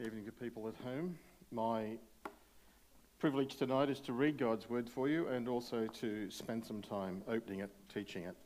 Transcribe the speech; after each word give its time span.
Evening 0.00 0.24
to 0.26 0.30
people 0.30 0.68
at 0.68 0.76
home. 0.84 1.18
My 1.50 1.96
privilege 3.18 3.56
tonight 3.56 3.90
is 3.90 3.98
to 4.02 4.12
read 4.12 4.38
God's 4.38 4.70
word 4.70 4.88
for 4.88 5.08
you 5.08 5.26
and 5.26 5.48
also 5.48 5.88
to 5.88 6.30
spend 6.30 6.64
some 6.64 6.80
time 6.82 7.20
opening 7.26 7.60
it, 7.60 7.70
teaching 7.92 8.22
it, 8.22 8.36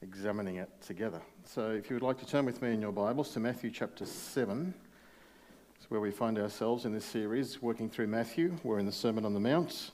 examining 0.00 0.56
it 0.56 0.70
together. 0.80 1.20
So 1.44 1.72
if 1.72 1.90
you 1.90 1.96
would 1.96 2.02
like 2.02 2.16
to 2.20 2.26
turn 2.26 2.46
with 2.46 2.62
me 2.62 2.72
in 2.72 2.80
your 2.80 2.92
Bibles 2.92 3.32
to 3.32 3.38
Matthew 3.40 3.70
chapter 3.70 4.06
7, 4.06 4.72
it's 5.76 5.90
where 5.90 6.00
we 6.00 6.10
find 6.10 6.38
ourselves 6.38 6.86
in 6.86 6.94
this 6.94 7.04
series, 7.04 7.60
working 7.60 7.90
through 7.90 8.06
Matthew. 8.06 8.56
We're 8.64 8.78
in 8.78 8.86
the 8.86 8.92
Sermon 8.92 9.26
on 9.26 9.34
the 9.34 9.40
Mount. 9.40 9.90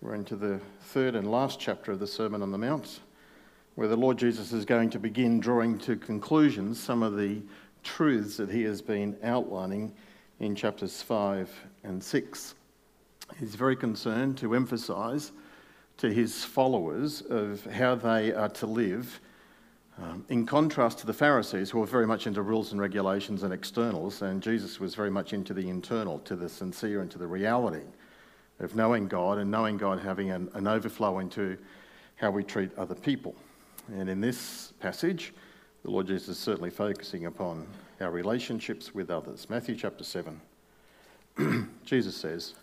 We're 0.00 0.16
into 0.16 0.34
the 0.34 0.60
third 0.80 1.14
and 1.14 1.30
last 1.30 1.60
chapter 1.60 1.92
of 1.92 2.00
the 2.00 2.06
Sermon 2.08 2.42
on 2.42 2.50
the 2.50 2.58
Mount, 2.58 2.98
where 3.76 3.86
the 3.86 3.96
Lord 3.96 4.18
Jesus 4.18 4.52
is 4.52 4.64
going 4.64 4.90
to 4.90 4.98
begin 4.98 5.38
drawing 5.38 5.78
to 5.78 5.94
conclusions 5.94 6.82
some 6.82 7.04
of 7.04 7.16
the 7.16 7.42
truths 7.84 8.36
that 8.38 8.50
he 8.50 8.64
has 8.64 8.82
been 8.82 9.16
outlining 9.22 9.94
in 10.40 10.54
chapters 10.54 11.02
5 11.02 11.50
and 11.84 12.02
6. 12.02 12.54
He's 13.38 13.54
very 13.54 13.76
concerned 13.76 14.38
to 14.38 14.54
emphasize 14.54 15.32
to 15.98 16.12
his 16.12 16.44
followers 16.44 17.22
of 17.22 17.64
how 17.64 17.94
they 17.94 18.32
are 18.32 18.50
to 18.50 18.66
live, 18.66 19.20
um, 19.98 20.24
in 20.28 20.44
contrast 20.44 20.98
to 20.98 21.06
the 21.06 21.12
Pharisees, 21.12 21.70
who 21.70 21.78
were 21.78 21.86
very 21.86 22.06
much 22.06 22.26
into 22.26 22.42
rules 22.42 22.72
and 22.72 22.80
regulations 22.80 23.42
and 23.42 23.52
externals, 23.52 24.20
and 24.20 24.42
Jesus 24.42 24.78
was 24.78 24.94
very 24.94 25.10
much 25.10 25.32
into 25.32 25.54
the 25.54 25.68
internal, 25.70 26.18
to 26.20 26.36
the 26.36 26.48
sincere 26.48 27.00
and 27.00 27.10
to 27.10 27.18
the 27.18 27.26
reality 27.26 27.84
of 28.60 28.74
knowing 28.74 29.08
God 29.08 29.38
and 29.38 29.50
knowing 29.50 29.78
God 29.78 29.98
having 29.98 30.30
an, 30.30 30.50
an 30.54 30.66
overflow 30.66 31.18
into 31.18 31.56
how 32.16 32.30
we 32.30 32.42
treat 32.42 32.76
other 32.76 32.94
people. 32.94 33.34
And 33.88 34.08
in 34.08 34.20
this 34.20 34.72
passage, 34.80 35.32
the 35.82 35.90
Lord 35.90 36.06
Jesus 36.06 36.28
is 36.28 36.38
certainly 36.38 36.70
focusing 36.70 37.26
upon 37.26 37.66
our 38.00 38.10
relationships 38.10 38.94
with 38.94 39.10
others. 39.10 39.48
Matthew 39.48 39.76
chapter 39.76 40.04
7. 40.04 40.40
Jesus 41.84 42.16
says, 42.16 42.54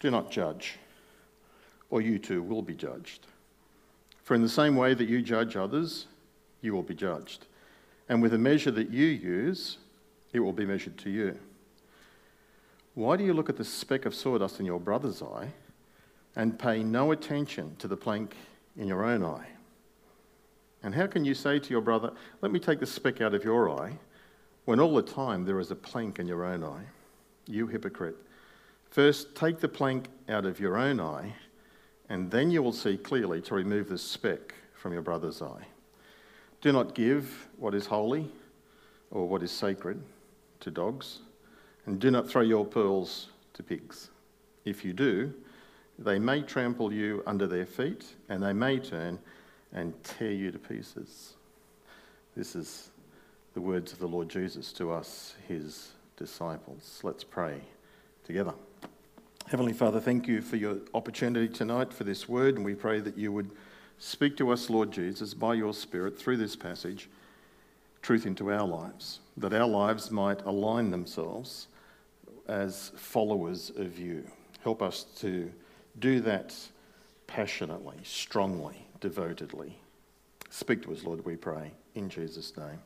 Do 0.00 0.10
not 0.10 0.30
judge, 0.30 0.78
or 1.90 2.00
you 2.00 2.18
too 2.18 2.42
will 2.42 2.62
be 2.62 2.74
judged. 2.74 3.26
For 4.24 4.34
in 4.34 4.42
the 4.42 4.48
same 4.48 4.76
way 4.76 4.94
that 4.94 5.08
you 5.08 5.22
judge 5.22 5.56
others, 5.56 6.06
you 6.60 6.74
will 6.74 6.82
be 6.82 6.94
judged. 6.94 7.46
And 8.08 8.22
with 8.22 8.32
the 8.32 8.38
measure 8.38 8.70
that 8.70 8.90
you 8.90 9.06
use, 9.06 9.78
it 10.32 10.40
will 10.40 10.52
be 10.52 10.66
measured 10.66 10.98
to 10.98 11.10
you. 11.10 11.38
Why 12.94 13.16
do 13.16 13.24
you 13.24 13.32
look 13.32 13.48
at 13.48 13.56
the 13.56 13.64
speck 13.64 14.06
of 14.06 14.14
sawdust 14.14 14.60
in 14.60 14.66
your 14.66 14.80
brother's 14.80 15.22
eye 15.22 15.52
and 16.34 16.58
pay 16.58 16.82
no 16.82 17.12
attention 17.12 17.76
to 17.78 17.88
the 17.88 17.96
plank 17.96 18.34
in 18.76 18.88
your 18.88 19.04
own 19.04 19.24
eye? 19.24 19.46
And 20.82 20.94
how 20.94 21.06
can 21.06 21.24
you 21.24 21.34
say 21.34 21.58
to 21.58 21.70
your 21.70 21.80
brother, 21.80 22.12
Let 22.40 22.52
me 22.52 22.60
take 22.60 22.80
the 22.80 22.86
speck 22.86 23.20
out 23.20 23.34
of 23.34 23.44
your 23.44 23.70
eye, 23.80 23.98
when 24.64 24.80
all 24.80 24.94
the 24.94 25.02
time 25.02 25.44
there 25.44 25.60
is 25.60 25.70
a 25.70 25.76
plank 25.76 26.18
in 26.18 26.26
your 26.26 26.44
own 26.44 26.62
eye? 26.62 26.84
You 27.46 27.66
hypocrite. 27.66 28.16
First, 28.90 29.34
take 29.34 29.58
the 29.58 29.68
plank 29.68 30.08
out 30.28 30.46
of 30.46 30.60
your 30.60 30.76
own 30.76 31.00
eye, 31.00 31.34
and 32.08 32.30
then 32.30 32.50
you 32.50 32.62
will 32.62 32.72
see 32.72 32.96
clearly 32.96 33.40
to 33.42 33.54
remove 33.54 33.88
the 33.88 33.98
speck 33.98 34.54
from 34.74 34.92
your 34.92 35.02
brother's 35.02 35.42
eye. 35.42 35.66
Do 36.60 36.72
not 36.72 36.94
give 36.94 37.48
what 37.56 37.74
is 37.74 37.86
holy 37.86 38.30
or 39.10 39.28
what 39.28 39.42
is 39.42 39.50
sacred 39.50 40.02
to 40.60 40.70
dogs, 40.70 41.20
and 41.86 42.00
do 42.00 42.10
not 42.10 42.28
throw 42.28 42.42
your 42.42 42.64
pearls 42.64 43.28
to 43.54 43.62
pigs. 43.62 44.10
If 44.64 44.84
you 44.84 44.92
do, 44.92 45.32
they 45.98 46.18
may 46.18 46.42
trample 46.42 46.92
you 46.92 47.22
under 47.26 47.46
their 47.46 47.66
feet, 47.66 48.14
and 48.28 48.42
they 48.42 48.52
may 48.52 48.78
turn 48.78 49.18
and 49.72 49.92
tear 50.02 50.32
you 50.32 50.50
to 50.50 50.58
pieces. 50.58 51.34
This 52.36 52.54
is 52.54 52.90
the 53.54 53.60
words 53.60 53.92
of 53.92 53.98
the 53.98 54.08
Lord 54.08 54.28
Jesus 54.28 54.72
to 54.74 54.92
us, 54.92 55.34
his 55.46 55.92
disciples. 56.16 57.00
Let's 57.02 57.24
pray 57.24 57.60
together. 58.24 58.54
Heavenly 59.48 59.72
Father, 59.72 60.00
thank 60.00 60.28
you 60.28 60.42
for 60.42 60.56
your 60.56 60.76
opportunity 60.94 61.48
tonight 61.48 61.92
for 61.92 62.04
this 62.04 62.28
word, 62.28 62.56
and 62.56 62.64
we 62.64 62.74
pray 62.74 63.00
that 63.00 63.16
you 63.16 63.32
would 63.32 63.50
speak 63.98 64.36
to 64.36 64.50
us, 64.50 64.68
Lord 64.68 64.90
Jesus, 64.92 65.34
by 65.34 65.54
your 65.54 65.72
Spirit 65.72 66.18
through 66.18 66.36
this 66.36 66.54
passage, 66.54 67.08
truth 68.02 68.26
into 68.26 68.52
our 68.52 68.66
lives, 68.66 69.20
that 69.36 69.54
our 69.54 69.66
lives 69.66 70.10
might 70.10 70.42
align 70.44 70.90
themselves 70.90 71.68
as 72.46 72.92
followers 72.96 73.70
of 73.76 73.98
you. 73.98 74.24
Help 74.62 74.82
us 74.82 75.04
to 75.18 75.50
do 75.98 76.20
that 76.20 76.54
passionately, 77.26 77.96
strongly, 78.02 78.86
devotedly. 79.00 79.78
Speak 80.50 80.82
to 80.82 80.92
us, 80.92 81.04
Lord, 81.04 81.24
we 81.24 81.36
pray, 81.36 81.72
in 81.94 82.08
Jesus' 82.08 82.56
name. 82.56 82.80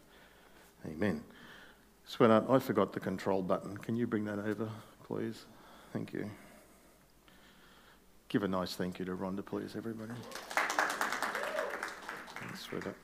Amen. 0.86 1.22
Sweetheart, 2.06 2.44
I 2.48 2.58
forgot 2.58 2.92
the 2.92 3.00
control 3.00 3.42
button. 3.42 3.76
Can 3.76 3.96
you 3.96 4.06
bring 4.06 4.24
that 4.24 4.38
over, 4.38 4.68
please? 5.04 5.46
Thank 5.92 6.12
you. 6.12 6.28
Give 8.28 8.42
a 8.42 8.48
nice 8.48 8.74
thank 8.74 8.98
you 8.98 9.04
to 9.04 9.12
Rhonda, 9.12 9.44
please, 9.44 9.74
everybody. 9.76 10.12
Thanks, 12.40 12.62
sweetheart. 12.62 12.96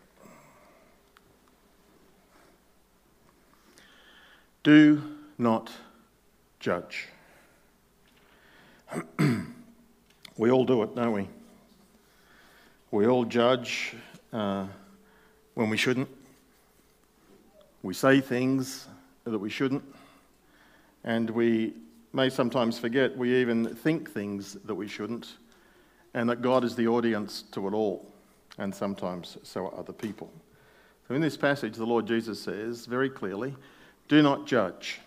Do 4.63 5.03
not 5.39 5.71
judge. 6.59 7.09
we 10.37 10.51
all 10.51 10.65
do 10.65 10.83
it, 10.83 10.95
don't 10.97 11.13
we? 11.13 11.29
We 12.91 13.06
all 13.06 13.26
judge 13.26 13.94
uh, 14.32 14.66
when 15.53 15.69
we 15.69 15.76
shouldn't. 15.76 16.09
We 17.82 17.93
say 17.93 18.22
things 18.22 18.87
that 19.25 19.38
we 19.38 19.50
shouldn't. 19.50 19.84
And 21.04 21.28
we 21.28 21.75
may 22.15 22.31
sometimes 22.31 22.78
forget 22.78 23.15
we 23.15 23.37
even 23.37 23.75
think 23.75 24.10
things 24.10 24.56
that 24.65 24.75
we 24.75 24.88
shouldn't, 24.88 25.37
and 26.15 26.31
that 26.31 26.41
God 26.41 26.65
is 26.65 26.75
the 26.75 26.88
audience 26.88 27.43
to 27.53 27.69
it 27.69 27.75
all. 27.75 28.10
And 28.56 28.75
sometimes 28.75 29.37
so 29.43 29.66
are 29.66 29.78
other 29.78 29.93
people. 29.93 30.32
So 31.06 31.15
in 31.15 31.21
this 31.21 31.37
passage, 31.37 31.77
the 31.77 31.84
Lord 31.84 32.06
Jesus 32.06 32.41
says 32.41 32.87
very 32.87 33.10
clearly 33.10 33.54
do 34.09 34.22
not 34.22 34.47
judge 34.47 34.98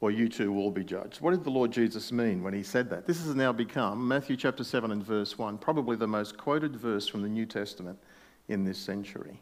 or 0.00 0.10
you 0.10 0.28
too 0.28 0.52
will 0.52 0.70
be 0.70 0.84
judged. 0.84 1.20
What 1.20 1.32
did 1.32 1.44
the 1.44 1.50
Lord 1.50 1.72
Jesus 1.72 2.12
mean 2.12 2.42
when 2.42 2.54
he 2.54 2.62
said 2.62 2.88
that? 2.90 3.06
This 3.06 3.24
has 3.24 3.34
now 3.34 3.52
become 3.52 4.06
Matthew 4.06 4.36
chapter 4.36 4.62
7 4.62 4.92
and 4.92 5.02
verse 5.04 5.36
1, 5.36 5.58
probably 5.58 5.96
the 5.96 6.06
most 6.06 6.38
quoted 6.38 6.76
verse 6.76 7.08
from 7.08 7.22
the 7.22 7.28
New 7.28 7.46
Testament 7.46 7.98
in 8.46 8.64
this 8.64 8.78
century. 8.78 9.40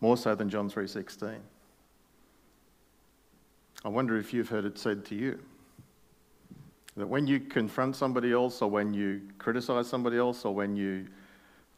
More 0.00 0.16
so 0.16 0.34
than 0.34 0.50
John 0.50 0.68
3:16. 0.68 1.40
I 3.84 3.88
wonder 3.88 4.16
if 4.16 4.34
you've 4.34 4.48
heard 4.48 4.64
it 4.64 4.78
said 4.78 5.04
to 5.06 5.14
you 5.14 5.38
that 6.96 7.06
when 7.06 7.26
you 7.26 7.38
confront 7.38 7.94
somebody 7.94 8.32
else 8.32 8.60
or 8.60 8.68
when 8.68 8.92
you 8.92 9.22
criticize 9.38 9.86
somebody 9.86 10.16
else 10.16 10.44
or 10.44 10.54
when 10.54 10.74
you 10.74 11.06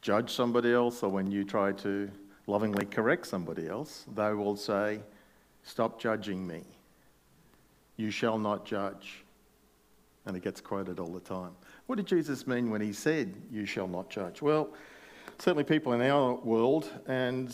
judge 0.01 0.31
somebody 0.31 0.73
else 0.73 1.03
or 1.03 1.09
when 1.09 1.29
you 1.29 1.43
try 1.43 1.71
to 1.73 2.09
lovingly 2.47 2.85
correct 2.85 3.27
somebody 3.27 3.67
else, 3.67 4.05
they 4.15 4.33
will 4.33 4.55
say, 4.55 5.03
"Stop 5.61 5.99
judging 5.99 6.47
me." 6.47 6.78
You 7.99 8.11
shall 8.11 8.39
not 8.39 8.65
judge. 8.65 9.25
And 10.25 10.37
it 10.37 10.41
gets 10.41 10.61
quoted 10.61 11.01
all 11.01 11.11
the 11.11 11.19
time. 11.19 11.51
What 11.87 11.97
did 11.97 12.05
Jesus 12.05 12.47
mean 12.47 12.69
when 12.69 12.79
he 12.79 12.93
said, 12.93 13.35
You 13.51 13.65
shall 13.65 13.89
not 13.89 14.09
judge? 14.09 14.41
Well, 14.41 14.69
certainly 15.37 15.65
people 15.65 15.91
in 15.91 16.01
our 16.01 16.35
world, 16.35 16.89
and 17.07 17.53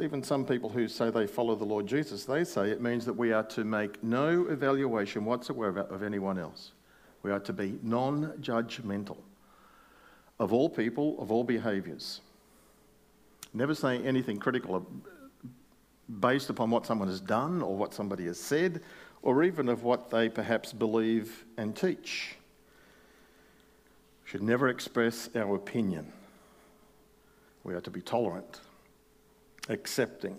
even 0.00 0.22
some 0.22 0.46
people 0.46 0.70
who 0.70 0.88
say 0.88 1.10
they 1.10 1.26
follow 1.26 1.54
the 1.56 1.64
Lord 1.66 1.86
Jesus, 1.86 2.24
they 2.24 2.42
say 2.42 2.70
it 2.70 2.80
means 2.80 3.04
that 3.04 3.12
we 3.12 3.32
are 3.32 3.42
to 3.48 3.64
make 3.64 4.02
no 4.02 4.46
evaluation 4.48 5.26
whatsoever 5.26 5.80
of 5.80 6.02
anyone 6.02 6.38
else. 6.38 6.72
We 7.22 7.30
are 7.30 7.40
to 7.40 7.52
be 7.52 7.78
non 7.82 8.32
judgmental 8.40 9.18
of 10.38 10.54
all 10.54 10.70
people, 10.70 11.20
of 11.20 11.30
all 11.30 11.44
behaviours. 11.44 12.22
Never 13.52 13.74
say 13.74 13.98
anything 13.98 14.38
critical 14.38 14.86
based 16.18 16.48
upon 16.48 16.70
what 16.70 16.86
someone 16.86 17.08
has 17.08 17.20
done 17.20 17.60
or 17.60 17.76
what 17.76 17.92
somebody 17.92 18.24
has 18.24 18.40
said 18.40 18.80
or 19.22 19.44
even 19.44 19.68
of 19.68 19.82
what 19.82 20.10
they 20.10 20.28
perhaps 20.28 20.72
believe 20.72 21.44
and 21.56 21.76
teach. 21.76 22.36
We 24.24 24.30
should 24.30 24.42
never 24.42 24.68
express 24.68 25.28
our 25.34 25.54
opinion. 25.54 26.12
We 27.64 27.74
are 27.74 27.80
to 27.80 27.90
be 27.90 28.00
tolerant, 28.00 28.60
accepting, 29.68 30.36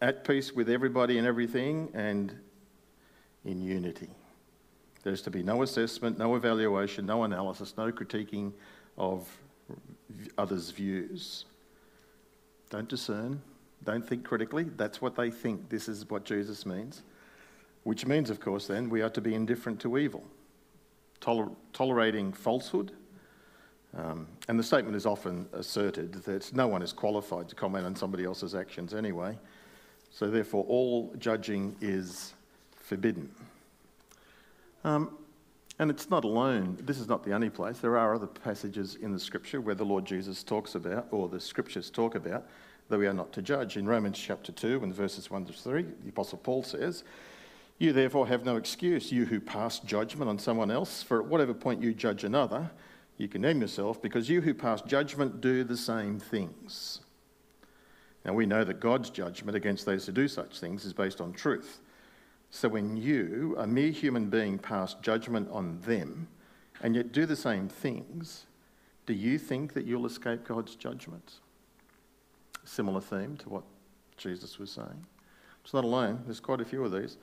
at 0.00 0.24
peace 0.24 0.52
with 0.52 0.70
everybody 0.70 1.18
and 1.18 1.26
everything, 1.26 1.90
and 1.92 2.34
in 3.44 3.60
unity. 3.60 4.08
There's 5.02 5.22
to 5.22 5.30
be 5.30 5.42
no 5.42 5.62
assessment, 5.62 6.18
no 6.18 6.34
evaluation, 6.36 7.06
no 7.06 7.24
analysis, 7.24 7.74
no 7.76 7.90
critiquing 7.92 8.52
of 8.96 9.28
others' 10.36 10.70
views. 10.70 11.44
Don't 12.70 12.88
discern, 12.88 13.40
don't 13.84 14.06
think 14.06 14.24
critically. 14.24 14.64
That's 14.64 15.00
what 15.00 15.14
they 15.16 15.30
think. 15.30 15.68
This 15.68 15.88
is 15.88 16.08
what 16.10 16.24
Jesus 16.24 16.66
means. 16.66 17.02
Which 17.88 18.04
means, 18.04 18.28
of 18.28 18.38
course, 18.38 18.66
then 18.66 18.90
we 18.90 19.00
are 19.00 19.08
to 19.08 19.22
be 19.22 19.34
indifferent 19.34 19.80
to 19.80 19.96
evil, 19.96 20.22
toler- 21.20 21.48
tolerating 21.72 22.34
falsehood. 22.34 22.92
Um, 23.96 24.28
and 24.46 24.58
the 24.58 24.62
statement 24.62 24.94
is 24.94 25.06
often 25.06 25.48
asserted 25.54 26.12
that 26.24 26.52
no 26.52 26.68
one 26.68 26.82
is 26.82 26.92
qualified 26.92 27.48
to 27.48 27.54
comment 27.54 27.86
on 27.86 27.96
somebody 27.96 28.26
else's 28.26 28.54
actions 28.54 28.92
anyway. 28.92 29.38
So, 30.10 30.28
therefore, 30.28 30.66
all 30.68 31.14
judging 31.18 31.76
is 31.80 32.34
forbidden. 32.76 33.30
Um, 34.84 35.16
and 35.78 35.90
it's 35.90 36.10
not 36.10 36.24
alone, 36.24 36.76
this 36.82 37.00
is 37.00 37.08
not 37.08 37.24
the 37.24 37.32
only 37.32 37.48
place. 37.48 37.78
There 37.78 37.96
are 37.96 38.14
other 38.14 38.26
passages 38.26 38.96
in 38.96 39.14
the 39.14 39.20
scripture 39.20 39.62
where 39.62 39.74
the 39.74 39.86
Lord 39.86 40.04
Jesus 40.04 40.44
talks 40.44 40.74
about, 40.74 41.06
or 41.10 41.26
the 41.26 41.40
scriptures 41.40 41.88
talk 41.88 42.16
about, 42.16 42.46
that 42.90 42.98
we 42.98 43.06
are 43.06 43.14
not 43.14 43.32
to 43.32 43.40
judge. 43.40 43.78
In 43.78 43.86
Romans 43.86 44.18
chapter 44.18 44.52
2, 44.52 44.82
and 44.82 44.94
verses 44.94 45.30
1 45.30 45.46
to 45.46 45.54
3, 45.54 45.86
the 46.02 46.10
Apostle 46.10 46.36
Paul 46.36 46.62
says, 46.62 47.02
You 47.78 47.92
therefore 47.92 48.26
have 48.26 48.44
no 48.44 48.56
excuse, 48.56 49.12
you 49.12 49.24
who 49.24 49.40
pass 49.40 49.78
judgment 49.78 50.28
on 50.28 50.38
someone 50.38 50.70
else, 50.70 51.02
for 51.02 51.20
at 51.20 51.26
whatever 51.26 51.54
point 51.54 51.82
you 51.82 51.94
judge 51.94 52.24
another, 52.24 52.70
you 53.16 53.28
condemn 53.28 53.60
yourself, 53.60 54.02
because 54.02 54.28
you 54.28 54.40
who 54.40 54.52
pass 54.52 54.82
judgment 54.82 55.40
do 55.40 55.62
the 55.62 55.76
same 55.76 56.18
things. 56.18 57.00
Now 58.24 58.34
we 58.34 58.46
know 58.46 58.64
that 58.64 58.80
God's 58.80 59.10
judgment 59.10 59.56
against 59.56 59.86
those 59.86 60.06
who 60.06 60.12
do 60.12 60.26
such 60.26 60.58
things 60.58 60.84
is 60.84 60.92
based 60.92 61.20
on 61.20 61.32
truth. 61.32 61.80
So 62.50 62.68
when 62.68 62.96
you, 62.96 63.54
a 63.58 63.66
mere 63.66 63.90
human 63.90 64.28
being, 64.28 64.58
pass 64.58 64.94
judgment 64.94 65.48
on 65.50 65.80
them 65.82 66.28
and 66.82 66.96
yet 66.96 67.12
do 67.12 67.26
the 67.26 67.36
same 67.36 67.68
things, 67.68 68.46
do 69.06 69.12
you 69.12 69.38
think 69.38 69.72
that 69.74 69.86
you'll 69.86 70.06
escape 70.06 70.44
God's 70.44 70.74
judgment? 70.74 71.34
Similar 72.64 73.00
theme 73.00 73.36
to 73.38 73.48
what 73.48 73.64
Jesus 74.16 74.58
was 74.58 74.70
saying. 74.70 75.06
It's 75.64 75.72
not 75.74 75.84
alone, 75.84 76.22
there's 76.24 76.40
quite 76.40 76.60
a 76.60 76.64
few 76.64 76.84
of 76.84 76.92
these. 76.92 77.18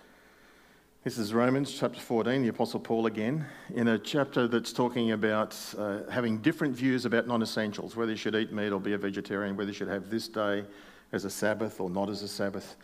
This 1.06 1.20
is 1.20 1.36
Romans 1.36 1.72
chapter 1.72 2.00
14, 2.00 2.42
the 2.42 2.48
Apostle 2.48 2.80
Paul 2.80 3.06
again, 3.06 3.46
in 3.76 3.90
a 3.90 4.00
chapter 4.00 4.48
that's 4.48 4.74
talking 4.74 5.12
about 5.12 5.56
uh, 5.78 6.00
having 6.10 6.40
different 6.40 6.76
views 6.76 7.06
about 7.06 7.28
non 7.28 7.44
essentials, 7.44 7.96
whether 7.96 8.10
you 8.10 8.18
should 8.18 8.34
eat 8.34 8.52
meat 8.52 8.72
or 8.72 8.80
be 8.80 8.94
a 8.94 8.98
vegetarian, 8.98 9.56
whether 9.56 9.70
you 9.70 9.76
should 9.76 9.88
have 9.88 10.10
this 10.10 10.28
day 10.28 10.66
as 11.12 11.24
a 11.24 11.30
Sabbath 11.30 11.80
or 11.80 11.92
not 11.92 12.10
as 12.10 12.24
a 12.24 12.28
Sabbath. 12.28 12.76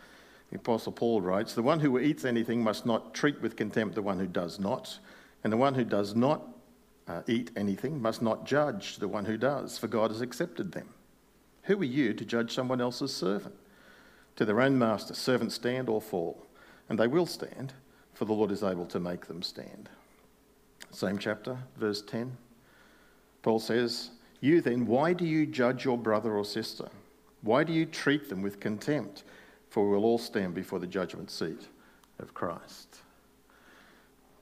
The 0.50 0.56
Apostle 0.58 0.92
Paul 0.92 1.20
writes, 1.20 1.54
The 1.54 1.62
one 1.62 1.80
who 1.80 1.98
eats 1.98 2.24
anything 2.24 2.62
must 2.62 2.86
not 2.86 3.12
treat 3.12 3.42
with 3.42 3.56
contempt 3.56 3.96
the 3.96 4.02
one 4.02 4.20
who 4.20 4.28
does 4.28 4.60
not, 4.60 5.00
and 5.42 5.52
the 5.52 5.56
one 5.56 5.74
who 5.74 5.84
does 5.84 6.14
not 6.14 6.46
uh, 7.08 7.22
eat 7.26 7.50
anything 7.56 8.00
must 8.00 8.22
not 8.22 8.46
judge 8.46 8.98
the 8.98 9.08
one 9.08 9.24
who 9.24 9.36
does, 9.36 9.78
for 9.78 9.88
God 9.88 10.12
has 10.12 10.20
accepted 10.20 10.70
them. 10.70 10.90
Who 11.64 11.80
are 11.80 11.84
you 11.84 12.14
to 12.14 12.24
judge 12.24 12.54
someone 12.54 12.80
else's 12.80 13.12
servant? 13.12 13.56
To 14.36 14.44
their 14.44 14.60
own 14.60 14.78
master, 14.78 15.12
servants 15.12 15.56
stand 15.56 15.88
or 15.88 16.00
fall, 16.00 16.46
and 16.88 17.00
they 17.00 17.08
will 17.08 17.26
stand, 17.26 17.72
for 18.22 18.26
the 18.26 18.32
Lord 18.32 18.52
is 18.52 18.62
able 18.62 18.86
to 18.86 19.00
make 19.00 19.26
them 19.26 19.42
stand. 19.42 19.88
Same 20.92 21.18
chapter, 21.18 21.58
verse 21.76 22.02
10. 22.02 22.36
Paul 23.42 23.58
says, 23.58 24.10
You 24.40 24.60
then, 24.60 24.86
why 24.86 25.12
do 25.12 25.24
you 25.24 25.44
judge 25.44 25.84
your 25.84 25.98
brother 25.98 26.36
or 26.36 26.44
sister? 26.44 26.88
Why 27.40 27.64
do 27.64 27.72
you 27.72 27.84
treat 27.84 28.28
them 28.28 28.40
with 28.40 28.60
contempt? 28.60 29.24
for 29.72 29.88
we 29.88 29.96
will 29.96 30.04
all 30.04 30.18
stand 30.18 30.54
before 30.54 30.78
the 30.78 30.86
judgment 30.86 31.30
seat 31.30 31.66
of 32.18 32.34
Christ. 32.34 32.98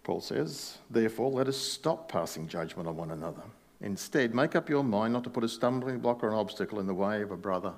Paul 0.02 0.20
says, 0.20 0.78
Therefore, 0.90 1.30
let 1.30 1.46
us 1.46 1.56
stop 1.56 2.10
passing 2.10 2.48
judgment 2.48 2.88
on 2.88 2.96
one 2.96 3.12
another. 3.12 3.44
Instead, 3.80 4.34
make 4.34 4.56
up 4.56 4.68
your 4.68 4.82
mind 4.82 5.12
not 5.12 5.22
to 5.22 5.30
put 5.30 5.44
a 5.44 5.48
stumbling 5.48 6.00
block 6.00 6.24
or 6.24 6.28
an 6.28 6.34
obstacle 6.34 6.80
in 6.80 6.88
the 6.88 6.94
way 6.94 7.22
of 7.22 7.30
a 7.30 7.36
brother 7.36 7.72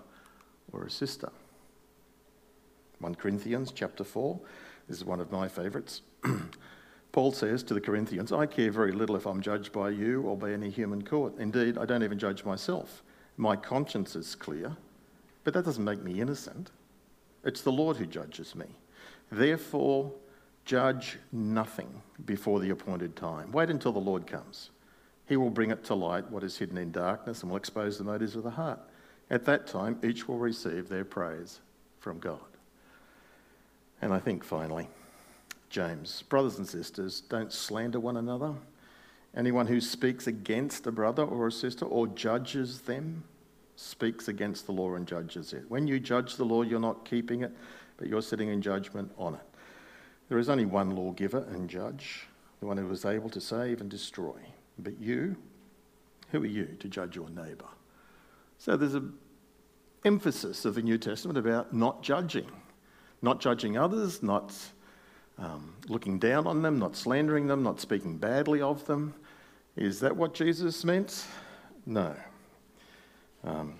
or 0.72 0.84
a 0.84 0.90
sister. 0.90 1.30
1 3.00 3.16
Corinthians 3.16 3.70
chapter 3.70 4.02
4, 4.02 4.40
this 4.92 4.98
is 4.98 5.06
one 5.06 5.20
of 5.20 5.32
my 5.32 5.48
favourites. 5.48 6.02
Paul 7.12 7.32
says 7.32 7.62
to 7.62 7.72
the 7.72 7.80
Corinthians, 7.80 8.30
I 8.30 8.44
care 8.44 8.70
very 8.70 8.92
little 8.92 9.16
if 9.16 9.24
I'm 9.24 9.40
judged 9.40 9.72
by 9.72 9.88
you 9.88 10.20
or 10.20 10.36
by 10.36 10.52
any 10.52 10.68
human 10.68 11.02
court. 11.02 11.38
Indeed, 11.38 11.78
I 11.78 11.86
don't 11.86 12.02
even 12.02 12.18
judge 12.18 12.44
myself. 12.44 13.02
My 13.38 13.56
conscience 13.56 14.14
is 14.14 14.34
clear, 14.34 14.76
but 15.44 15.54
that 15.54 15.64
doesn't 15.64 15.82
make 15.82 16.02
me 16.02 16.20
innocent. 16.20 16.72
It's 17.42 17.62
the 17.62 17.72
Lord 17.72 17.96
who 17.96 18.04
judges 18.04 18.54
me. 18.54 18.66
Therefore, 19.30 20.12
judge 20.66 21.16
nothing 21.32 22.02
before 22.26 22.60
the 22.60 22.68
appointed 22.68 23.16
time. 23.16 23.50
Wait 23.50 23.70
until 23.70 23.92
the 23.92 23.98
Lord 23.98 24.26
comes. 24.26 24.72
He 25.26 25.38
will 25.38 25.48
bring 25.48 25.70
it 25.70 25.84
to 25.84 25.94
light 25.94 26.30
what 26.30 26.44
is 26.44 26.58
hidden 26.58 26.76
in 26.76 26.92
darkness 26.92 27.40
and 27.40 27.50
will 27.50 27.56
expose 27.56 27.96
the 27.96 28.04
motives 28.04 28.36
of 28.36 28.42
the 28.42 28.50
heart. 28.50 28.80
At 29.30 29.46
that 29.46 29.66
time, 29.66 29.98
each 30.04 30.28
will 30.28 30.36
receive 30.36 30.90
their 30.90 31.06
praise 31.06 31.60
from 31.98 32.18
God. 32.18 32.51
And 34.02 34.12
I 34.12 34.18
think 34.18 34.44
finally, 34.44 34.88
James, 35.70 36.22
brothers 36.22 36.58
and 36.58 36.68
sisters, 36.68 37.22
don't 37.22 37.52
slander 37.52 38.00
one 38.00 38.18
another. 38.18 38.52
Anyone 39.34 39.66
who 39.66 39.80
speaks 39.80 40.26
against 40.26 40.86
a 40.86 40.92
brother 40.92 41.22
or 41.22 41.46
a 41.46 41.52
sister 41.52 41.86
or 41.86 42.08
judges 42.08 42.82
them 42.82 43.24
speaks 43.76 44.28
against 44.28 44.66
the 44.66 44.72
law 44.72 44.94
and 44.94 45.06
judges 45.06 45.54
it. 45.54 45.64
When 45.68 45.86
you 45.86 45.98
judge 45.98 46.36
the 46.36 46.44
law, 46.44 46.62
you're 46.62 46.80
not 46.80 47.06
keeping 47.06 47.42
it, 47.42 47.52
but 47.96 48.08
you're 48.08 48.20
sitting 48.20 48.50
in 48.50 48.60
judgment 48.60 49.10
on 49.16 49.34
it. 49.34 49.40
There 50.28 50.38
is 50.38 50.48
only 50.48 50.66
one 50.66 50.90
lawgiver 50.90 51.46
and 51.50 51.70
judge, 51.70 52.26
the 52.60 52.66
one 52.66 52.76
who 52.76 52.90
is 52.90 53.04
able 53.04 53.30
to 53.30 53.40
save 53.40 53.80
and 53.80 53.90
destroy. 53.90 54.34
But 54.78 55.00
you, 55.00 55.36
who 56.30 56.42
are 56.42 56.46
you 56.46 56.76
to 56.80 56.88
judge 56.88 57.16
your 57.16 57.30
neighbour? 57.30 57.66
So 58.58 58.76
there's 58.76 58.94
an 58.94 59.14
emphasis 60.04 60.64
of 60.64 60.74
the 60.74 60.82
New 60.82 60.98
Testament 60.98 61.38
about 61.38 61.72
not 61.72 62.02
judging, 62.02 62.50
not 63.22 63.40
judging 63.40 63.78
others, 63.78 64.22
not 64.22 64.52
um, 65.38 65.74
looking 65.88 66.18
down 66.18 66.46
on 66.46 66.62
them, 66.62 66.78
not 66.78 66.96
slandering 66.96 67.46
them, 67.46 67.62
not 67.62 67.80
speaking 67.80 68.18
badly 68.18 68.60
of 68.60 68.84
them. 68.86 69.14
Is 69.76 70.00
that 70.00 70.14
what 70.14 70.34
Jesus 70.34 70.84
meant? 70.84 71.24
No. 71.86 72.14
Um, 73.44 73.74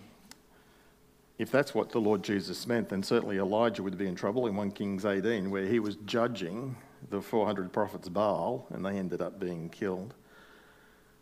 if 1.39 1.51
that's 1.51 1.75
what 1.75 1.91
the 1.91 1.99
Lord 1.99 2.23
Jesus 2.23 2.67
meant, 2.67 2.89
then 2.89 3.03
certainly 3.03 3.39
Elijah 3.39 3.83
would 3.83 3.99
be 3.99 4.07
in 4.07 4.15
trouble 4.15 4.47
in 4.47 4.57
1 4.57 4.71
Kings 4.71 5.05
18, 5.05 5.51
where 5.51 5.67
he 5.67 5.81
was 5.81 5.97
judging 6.07 6.77
the 7.11 7.21
400 7.21 7.73
prophets 7.73 8.09
Baal 8.09 8.67
and 8.71 8.85
they 8.85 8.97
ended 8.97 9.21
up 9.21 9.41
being 9.41 9.69
killed. 9.69 10.15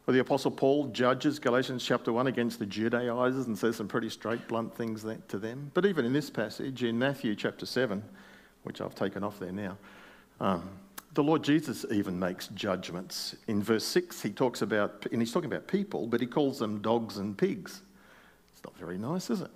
Or 0.06 0.12
the 0.12 0.20
Apostle 0.20 0.50
Paul 0.50 0.86
judges 0.86 1.38
Galatians 1.38 1.84
chapter 1.84 2.12
1 2.12 2.26
against 2.26 2.58
the 2.58 2.66
Judaizers 2.66 3.46
and 3.46 3.56
says 3.56 3.76
some 3.76 3.88
pretty 3.88 4.08
straight, 4.08 4.46
blunt 4.48 4.74
things 4.74 5.04
to 5.28 5.38
them. 5.38 5.70
But 5.74 5.86
even 5.86 6.04
in 6.04 6.12
this 6.12 6.30
passage, 6.30 6.82
in 6.82 6.98
Matthew 6.98 7.36
chapter 7.36 7.66
7, 7.66 8.02
which 8.64 8.80
I've 8.80 8.94
taken 8.94 9.22
off 9.22 9.38
there 9.38 9.52
now, 9.52 9.76
um, 10.40 10.68
the 11.12 11.22
Lord 11.22 11.42
Jesus 11.42 11.84
even 11.90 12.18
makes 12.18 12.48
judgments. 12.48 13.36
In 13.48 13.62
verse 13.62 13.84
6, 13.84 14.22
he 14.22 14.30
talks 14.30 14.62
about, 14.62 15.06
and 15.10 15.20
he's 15.20 15.32
talking 15.32 15.50
about 15.50 15.66
people, 15.66 16.06
but 16.06 16.20
he 16.20 16.26
calls 16.26 16.58
them 16.58 16.80
dogs 16.80 17.18
and 17.18 17.36
pigs. 17.36 17.82
It's 18.52 18.64
not 18.64 18.76
very 18.78 18.96
nice, 18.96 19.28
is 19.28 19.40
it? 19.40 19.50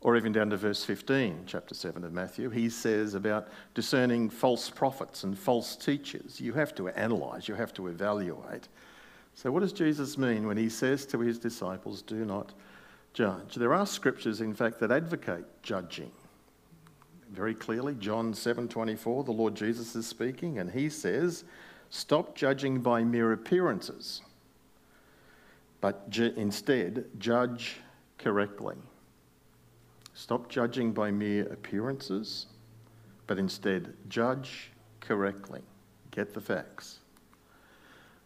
Or 0.00 0.16
even 0.16 0.32
down 0.32 0.50
to 0.50 0.56
verse 0.56 0.84
15, 0.84 1.44
chapter 1.46 1.74
7 1.74 2.04
of 2.04 2.12
Matthew, 2.12 2.50
he 2.50 2.68
says 2.68 3.14
about 3.14 3.48
discerning 3.74 4.28
false 4.28 4.68
prophets 4.68 5.24
and 5.24 5.38
false 5.38 5.76
teachers. 5.76 6.40
You 6.40 6.52
have 6.52 6.74
to 6.74 6.88
analyze, 6.88 7.48
you 7.48 7.54
have 7.54 7.72
to 7.74 7.88
evaluate. 7.88 8.68
So, 9.34 9.50
what 9.50 9.60
does 9.60 9.72
Jesus 9.72 10.16
mean 10.16 10.46
when 10.46 10.56
he 10.56 10.68
says 10.68 11.06
to 11.06 11.20
his 11.20 11.38
disciples, 11.38 12.02
Do 12.02 12.24
not 12.24 12.52
judge? 13.12 13.54
There 13.56 13.74
are 13.74 13.86
scriptures, 13.86 14.40
in 14.40 14.54
fact, 14.54 14.80
that 14.80 14.92
advocate 14.92 15.44
judging. 15.62 16.12
Very 17.30 17.54
clearly, 17.54 17.94
John 17.96 18.32
7:24, 18.32 19.24
the 19.24 19.32
Lord 19.32 19.54
Jesus 19.54 19.96
is 19.96 20.06
speaking, 20.06 20.58
and 20.58 20.70
he 20.70 20.88
says, 20.88 21.44
Stop 21.90 22.34
judging 22.34 22.80
by 22.80 23.02
mere 23.02 23.32
appearances 23.32 24.22
but 25.84 26.08
ju- 26.08 26.32
instead 26.38 27.04
judge 27.18 27.76
correctly. 28.16 28.74
Stop 30.14 30.48
judging 30.48 30.92
by 30.92 31.10
mere 31.10 31.42
appearances, 31.52 32.46
but 33.26 33.38
instead 33.38 33.92
judge 34.08 34.70
correctly. 35.00 35.60
Get 36.10 36.32
the 36.32 36.40
facts. 36.40 37.00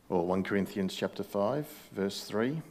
Or 0.09 0.27
1 0.27 0.43
Corinthians 0.43 0.95
chapter 0.95 1.23
5, 1.23 1.67
verse 1.93 2.25
3, 2.25 2.63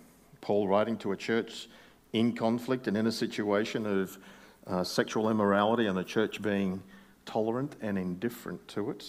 Paul 0.42 0.68
writing 0.68 0.98
to 0.98 1.12
a 1.12 1.18
church 1.18 1.68
in 2.14 2.34
conflict 2.34 2.88
and 2.88 2.98
in 2.98 3.06
a 3.06 3.12
situation 3.12 3.86
of 3.86 4.18
uh, 4.66 4.84
sexual 4.84 5.30
immorality 5.30 5.86
and 5.86 5.98
the 5.98 6.04
church 6.04 6.42
being 6.42 6.82
tolerant 7.26 7.76
and 7.82 7.98
indifferent 7.98 8.68
to 8.70 8.90
it. 8.90 9.06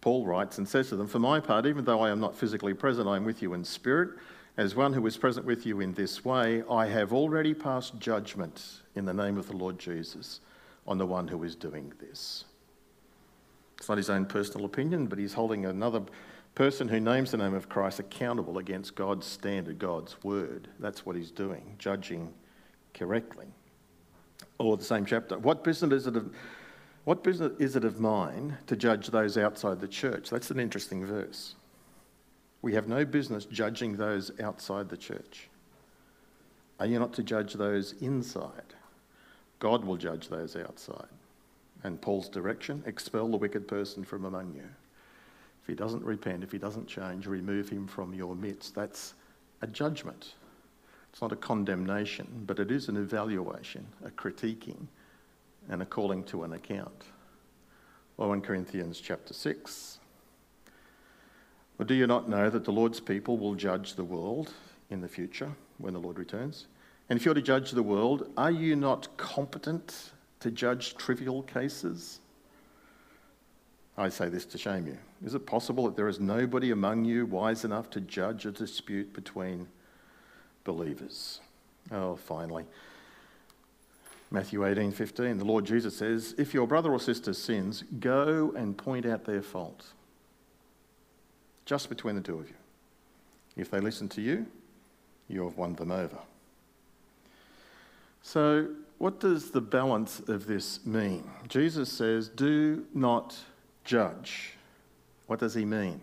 Paul 0.00 0.24
writes 0.24 0.56
and 0.58 0.68
says 0.68 0.88
to 0.88 0.96
them, 0.96 1.08
For 1.08 1.18
my 1.18 1.40
part, 1.40 1.66
even 1.66 1.84
though 1.84 2.00
I 2.00 2.10
am 2.10 2.20
not 2.20 2.36
physically 2.36 2.72
present, 2.72 3.08
I 3.08 3.16
am 3.16 3.24
with 3.24 3.42
you 3.42 3.52
in 3.54 3.64
spirit 3.64 4.10
as 4.56 4.74
one 4.74 4.94
who 4.94 5.06
is 5.06 5.18
present 5.18 5.44
with 5.44 5.66
you 5.66 5.80
in 5.80 5.92
this 5.92 6.24
way, 6.24 6.62
I 6.70 6.86
have 6.86 7.12
already 7.12 7.52
passed 7.52 7.98
judgment 7.98 8.80
in 8.94 9.04
the 9.04 9.12
name 9.12 9.36
of 9.36 9.46
the 9.48 9.56
Lord 9.56 9.78
Jesus 9.78 10.40
on 10.86 10.96
the 10.96 11.04
one 11.04 11.28
who 11.28 11.42
is 11.44 11.54
doing 11.54 11.92
this. 12.00 12.44
It's 13.76 13.88
not 13.88 13.98
his 13.98 14.08
own 14.08 14.24
personal 14.24 14.64
opinion, 14.64 15.06
but 15.08 15.18
he's 15.18 15.34
holding 15.34 15.66
another 15.66 16.00
person 16.56 16.88
who 16.88 16.98
names 16.98 17.30
the 17.30 17.36
name 17.36 17.54
of 17.54 17.68
Christ 17.68 18.00
accountable 18.00 18.58
against 18.58 18.96
God's 18.96 19.26
standard, 19.26 19.78
God's 19.78 20.16
word. 20.24 20.68
That's 20.80 21.04
what 21.04 21.14
he's 21.14 21.30
doing, 21.30 21.76
judging 21.78 22.32
correctly. 22.94 23.46
Or 24.58 24.78
the 24.78 24.84
same 24.84 25.04
chapter. 25.04 25.38
What 25.38 25.62
business 25.62 25.92
is 25.92 26.06
it 26.06 26.16
of, 26.16 26.34
what 27.04 27.22
business 27.22 27.52
is 27.58 27.76
it 27.76 27.84
of 27.84 28.00
mine 28.00 28.56
to 28.68 28.74
judge 28.74 29.08
those 29.08 29.36
outside 29.36 29.80
the 29.80 29.86
church? 29.86 30.30
That's 30.30 30.50
an 30.50 30.58
interesting 30.58 31.04
verse. 31.04 31.56
We 32.62 32.72
have 32.72 32.88
no 32.88 33.04
business 33.04 33.44
judging 33.44 33.96
those 33.96 34.32
outside 34.40 34.88
the 34.88 34.96
church. 34.96 35.50
Are 36.80 36.86
you 36.86 36.98
not 36.98 37.12
to 37.14 37.22
judge 37.22 37.52
those 37.52 37.92
inside? 38.00 38.74
God 39.58 39.84
will 39.84 39.98
judge 39.98 40.28
those 40.28 40.56
outside. 40.56 41.08
And 41.84 42.00
Paul's 42.00 42.30
direction 42.30 42.82
expel 42.86 43.28
the 43.28 43.36
wicked 43.36 43.68
person 43.68 44.04
from 44.04 44.24
among 44.24 44.54
you. 44.54 44.68
If 45.66 45.70
he 45.70 45.74
doesn't 45.74 46.04
repent, 46.04 46.44
if 46.44 46.52
he 46.52 46.58
doesn't 46.58 46.86
change, 46.86 47.26
remove 47.26 47.68
him 47.68 47.88
from 47.88 48.14
your 48.14 48.36
midst. 48.36 48.76
That's 48.76 49.14
a 49.62 49.66
judgment. 49.66 50.34
It's 51.10 51.20
not 51.20 51.32
a 51.32 51.36
condemnation, 51.36 52.44
but 52.46 52.60
it 52.60 52.70
is 52.70 52.88
an 52.88 52.96
evaluation, 52.96 53.84
a 54.04 54.10
critiquing, 54.10 54.86
and 55.68 55.82
a 55.82 55.84
calling 55.84 56.22
to 56.26 56.44
an 56.44 56.52
account. 56.52 57.06
Well, 58.16 58.28
1 58.28 58.42
Corinthians 58.42 59.00
chapter 59.00 59.34
6. 59.34 59.98
Well, 61.78 61.86
do 61.86 61.94
you 61.94 62.06
not 62.06 62.28
know 62.28 62.48
that 62.48 62.62
the 62.62 62.70
Lord's 62.70 63.00
people 63.00 63.36
will 63.36 63.56
judge 63.56 63.96
the 63.96 64.04
world 64.04 64.52
in 64.90 65.00
the 65.00 65.08
future 65.08 65.50
when 65.78 65.94
the 65.94 66.00
Lord 66.00 66.20
returns? 66.20 66.68
And 67.10 67.18
if 67.18 67.24
you're 67.24 67.34
to 67.34 67.42
judge 67.42 67.72
the 67.72 67.82
world, 67.82 68.30
are 68.36 68.52
you 68.52 68.76
not 68.76 69.16
competent 69.16 70.12
to 70.38 70.52
judge 70.52 70.96
trivial 70.96 71.42
cases? 71.42 72.20
I 73.98 74.08
say 74.10 74.28
this 74.28 74.44
to 74.46 74.58
shame 74.58 74.86
you. 74.86 74.98
Is 75.24 75.34
it 75.34 75.46
possible 75.46 75.84
that 75.84 75.96
there 75.96 76.08
is 76.08 76.20
nobody 76.20 76.70
among 76.70 77.04
you 77.04 77.24
wise 77.26 77.64
enough 77.64 77.88
to 77.90 78.00
judge 78.00 78.44
a 78.44 78.52
dispute 78.52 79.12
between 79.14 79.68
believers. 80.66 81.40
Oh, 81.90 82.16
finally. 82.16 82.66
Matthew 84.30 84.66
18, 84.66 84.92
15, 84.92 85.38
the 85.38 85.44
Lord 85.44 85.64
Jesus 85.64 85.96
says, 85.96 86.34
If 86.36 86.52
your 86.52 86.66
brother 86.66 86.92
or 86.92 87.00
sister 87.00 87.32
sins, 87.32 87.84
go 88.00 88.52
and 88.54 88.76
point 88.76 89.06
out 89.06 89.24
their 89.24 89.40
fault. 89.40 89.86
Just 91.64 91.88
between 91.88 92.16
the 92.16 92.20
two 92.20 92.38
of 92.38 92.48
you. 92.48 92.54
If 93.56 93.70
they 93.70 93.80
listen 93.80 94.08
to 94.10 94.20
you, 94.20 94.46
you 95.28 95.44
have 95.44 95.56
won 95.56 95.74
them 95.76 95.90
over. 95.90 96.18
So, 98.22 98.68
what 98.98 99.20
does 99.20 99.52
the 99.52 99.60
balance 99.60 100.20
of 100.26 100.46
this 100.46 100.84
mean? 100.84 101.30
Jesus 101.48 101.90
says, 101.90 102.28
Do 102.28 102.84
not 102.92 103.36
judge. 103.86 104.52
What 105.26 105.40
does 105.40 105.54
he 105.54 105.64
mean? 105.64 106.00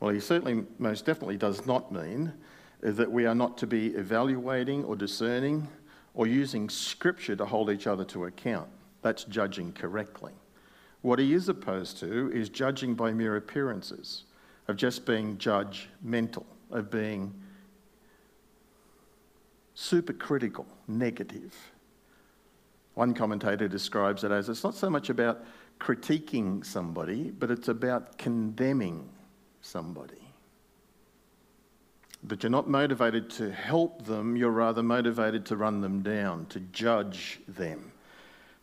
Well, 0.00 0.12
he 0.12 0.20
certainly, 0.20 0.64
most 0.78 1.06
definitely, 1.06 1.36
does 1.36 1.66
not 1.66 1.92
mean 1.92 2.32
that 2.80 3.10
we 3.10 3.24
are 3.26 3.34
not 3.34 3.56
to 3.58 3.66
be 3.66 3.88
evaluating 3.88 4.84
or 4.84 4.96
discerning 4.96 5.68
or 6.14 6.26
using 6.26 6.68
scripture 6.68 7.36
to 7.36 7.46
hold 7.46 7.70
each 7.70 7.86
other 7.86 8.04
to 8.06 8.24
account. 8.24 8.68
That's 9.02 9.24
judging 9.24 9.72
correctly. 9.72 10.32
What 11.02 11.18
he 11.18 11.34
is 11.34 11.48
opposed 11.48 11.98
to 12.00 12.30
is 12.32 12.48
judging 12.48 12.94
by 12.94 13.12
mere 13.12 13.36
appearances, 13.36 14.24
of 14.68 14.76
just 14.76 15.04
being 15.04 15.36
judgmental, 15.36 16.44
of 16.70 16.90
being 16.90 17.34
supercritical, 19.76 20.64
negative. 20.88 21.54
One 22.94 23.12
commentator 23.12 23.68
describes 23.68 24.24
it 24.24 24.30
as 24.30 24.48
it's 24.48 24.64
not 24.64 24.74
so 24.74 24.88
much 24.88 25.10
about 25.10 25.44
critiquing 25.80 26.64
somebody, 26.64 27.30
but 27.30 27.50
it's 27.50 27.68
about 27.68 28.18
condemning 28.18 29.08
somebody 29.60 30.24
that 32.26 32.42
you're 32.42 32.50
not 32.50 32.68
motivated 32.68 33.28
to 33.28 33.52
help 33.52 34.06
them, 34.06 34.34
you're 34.34 34.50
rather 34.50 34.82
motivated 34.82 35.44
to 35.46 35.56
run 35.56 35.80
them 35.80 36.02
down, 36.02 36.46
to 36.46 36.60
judge 36.60 37.40
them, 37.46 37.92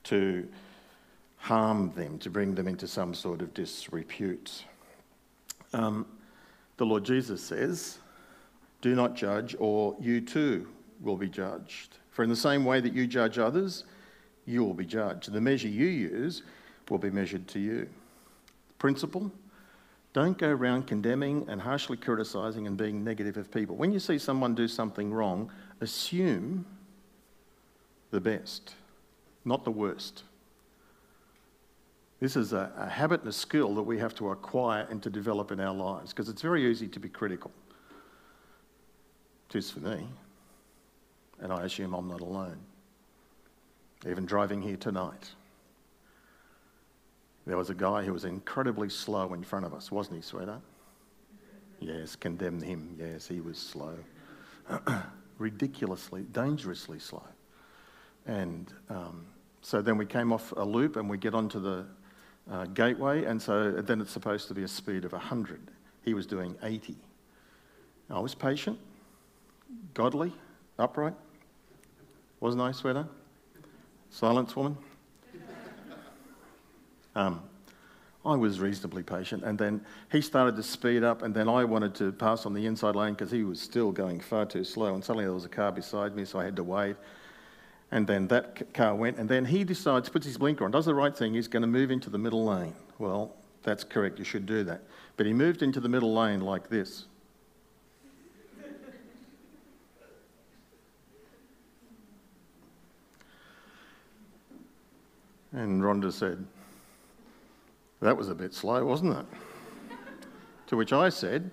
to 0.03 0.47
harm 1.37 1.91
them, 1.95 2.17
to 2.17 2.29
bring 2.29 2.55
them 2.55 2.67
into 2.67 2.87
some 2.87 3.13
sort 3.13 3.41
of 3.41 3.53
disrepute. 3.53 4.65
Um, 5.73 6.07
the 6.77 6.85
Lord 6.85 7.03
Jesus 7.03 7.43
says, 7.43 7.99
Do 8.81 8.95
not 8.95 9.15
judge, 9.15 9.55
or 9.59 9.95
you 9.99 10.21
too 10.21 10.67
will 10.99 11.17
be 11.17 11.29
judged. 11.29 11.97
For 12.09 12.23
in 12.23 12.29
the 12.29 12.35
same 12.35 12.65
way 12.65 12.81
that 12.81 12.93
you 12.93 13.05
judge 13.05 13.37
others, 13.37 13.83
you 14.45 14.63
will 14.63 14.73
be 14.73 14.85
judged. 14.85 15.31
The 15.31 15.39
measure 15.39 15.67
you 15.67 15.85
use 15.85 16.41
will 16.91 16.97
be 16.99 17.09
measured 17.09 17.47
to 17.47 17.59
you. 17.59 17.87
Principle 18.77 19.31
don't 20.13 20.37
go 20.37 20.49
around 20.49 20.87
condemning 20.87 21.45
and 21.47 21.61
harshly 21.61 21.95
criticizing 21.95 22.67
and 22.67 22.75
being 22.75 23.01
negative 23.01 23.37
of 23.37 23.49
people. 23.49 23.77
When 23.77 23.93
you 23.93 23.99
see 23.99 24.19
someone 24.19 24.53
do 24.53 24.67
something 24.67 25.13
wrong, 25.13 25.49
assume 25.79 26.65
the 28.11 28.19
best, 28.19 28.75
not 29.45 29.63
the 29.63 29.71
worst. 29.71 30.23
This 32.19 32.35
is 32.35 32.51
a, 32.51 32.73
a 32.77 32.89
habit 32.89 33.21
and 33.21 33.29
a 33.29 33.33
skill 33.33 33.73
that 33.75 33.83
we 33.83 33.97
have 33.99 34.13
to 34.15 34.31
acquire 34.31 34.85
and 34.89 35.01
to 35.01 35.09
develop 35.09 35.51
in 35.51 35.61
our 35.61 35.73
lives 35.73 36.11
because 36.11 36.27
it's 36.27 36.41
very 36.41 36.69
easy 36.69 36.89
to 36.89 36.99
be 36.99 37.07
critical. 37.07 37.51
It 39.49 39.55
is 39.55 39.71
for 39.71 39.79
me, 39.79 40.07
and 41.39 41.53
I 41.53 41.63
assume 41.63 41.93
I'm 41.93 42.09
not 42.09 42.19
alone. 42.19 42.57
Even 44.05 44.25
driving 44.25 44.61
here 44.61 44.77
tonight. 44.77 45.31
There 47.51 47.57
was 47.57 47.69
a 47.69 47.75
guy 47.75 48.05
who 48.05 48.13
was 48.13 48.23
incredibly 48.23 48.87
slow 48.87 49.33
in 49.33 49.43
front 49.43 49.65
of 49.65 49.73
us, 49.73 49.91
wasn't 49.91 50.15
he, 50.15 50.21
sweetheart? 50.21 50.61
Yes, 51.81 52.15
condemn 52.15 52.61
him. 52.61 52.95
Yes, 52.97 53.27
he 53.27 53.41
was 53.41 53.57
slow. 53.57 53.97
Ridiculously, 55.37 56.21
dangerously 56.31 56.97
slow. 56.97 57.27
And 58.25 58.71
um, 58.89 59.25
so 59.59 59.81
then 59.81 59.97
we 59.97 60.05
came 60.05 60.31
off 60.31 60.53
a 60.55 60.63
loop 60.63 60.95
and 60.95 61.09
we 61.09 61.17
get 61.17 61.33
onto 61.33 61.59
the 61.59 61.85
uh, 62.49 62.67
gateway, 62.67 63.25
and 63.25 63.41
so 63.41 63.69
then 63.69 63.99
it's 63.99 64.11
supposed 64.11 64.47
to 64.47 64.53
be 64.53 64.63
a 64.63 64.67
speed 64.69 65.03
of 65.03 65.11
100. 65.11 65.71
He 66.05 66.13
was 66.13 66.25
doing 66.25 66.55
80. 66.63 66.95
I 68.09 68.19
was 68.21 68.33
patient, 68.33 68.79
godly, 69.93 70.31
upright. 70.79 71.15
Wasn't 72.39 72.61
I, 72.61 72.71
sweetheart? 72.71 73.09
Silence 74.09 74.55
woman. 74.55 74.77
Um, 77.15 77.41
I 78.23 78.35
was 78.35 78.59
reasonably 78.59 79.01
patient, 79.01 79.43
and 79.43 79.57
then 79.57 79.83
he 80.11 80.21
started 80.21 80.55
to 80.55 80.63
speed 80.63 81.03
up, 81.03 81.23
and 81.23 81.33
then 81.33 81.49
I 81.49 81.63
wanted 81.65 81.95
to 81.95 82.11
pass 82.11 82.45
on 82.45 82.53
the 82.53 82.67
inside 82.67 82.95
lane 82.95 83.13
because 83.13 83.31
he 83.31 83.43
was 83.43 83.59
still 83.59 83.91
going 83.91 84.19
far 84.19 84.45
too 84.45 84.63
slow, 84.63 84.93
and 84.93 85.03
suddenly 85.03 85.25
there 85.25 85.33
was 85.33 85.45
a 85.45 85.49
car 85.49 85.71
beside 85.71 86.15
me, 86.15 86.23
so 86.23 86.39
I 86.39 86.43
had 86.43 86.55
to 86.57 86.63
wait. 86.63 86.97
And 87.89 88.05
then 88.05 88.27
that 88.27 88.73
car 88.75 88.93
went, 88.93 89.17
and 89.17 89.27
then 89.27 89.43
he 89.43 89.63
decides, 89.63 90.07
puts 90.07 90.27
his 90.27 90.37
blinker 90.37 90.63
on, 90.65 90.71
does 90.71 90.85
the 90.85 90.93
right 90.93 91.15
thing, 91.15 91.33
he's 91.33 91.47
going 91.47 91.61
to 91.61 91.67
move 91.67 91.89
into 91.89 92.11
the 92.11 92.19
middle 92.19 92.45
lane. 92.45 92.75
Well, 92.99 93.35
that's 93.63 93.83
correct, 93.83 94.19
you 94.19 94.25
should 94.25 94.45
do 94.45 94.63
that. 94.65 94.83
But 95.17 95.25
he 95.25 95.33
moved 95.33 95.63
into 95.63 95.79
the 95.79 95.89
middle 95.89 96.13
lane 96.13 96.41
like 96.41 96.69
this. 96.69 97.05
And 105.53 105.81
Rhonda 105.81 106.13
said, 106.13 106.45
that 108.01 108.17
was 108.17 108.29
a 108.29 108.35
bit 108.35 108.53
slow, 108.53 108.83
wasn't 108.85 109.17
it? 109.17 109.25
to 110.67 110.75
which 110.75 110.91
I 110.93 111.09
said, 111.09 111.51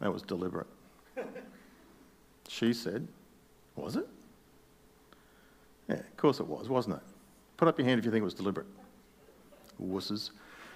That 0.00 0.12
was 0.12 0.22
deliberate. 0.22 0.66
She 2.50 2.72
said, 2.72 3.06
Was 3.76 3.96
it? 3.96 4.08
Yeah, 5.88 5.96
of 5.96 6.16
course 6.16 6.40
it 6.40 6.46
was, 6.46 6.68
wasn't 6.68 6.96
it? 6.96 7.02
Put 7.56 7.68
up 7.68 7.78
your 7.78 7.86
hand 7.86 7.98
if 7.98 8.04
you 8.04 8.10
think 8.10 8.22
it 8.22 8.24
was 8.24 8.34
deliberate. 8.34 8.66
Wusses. 9.80 10.30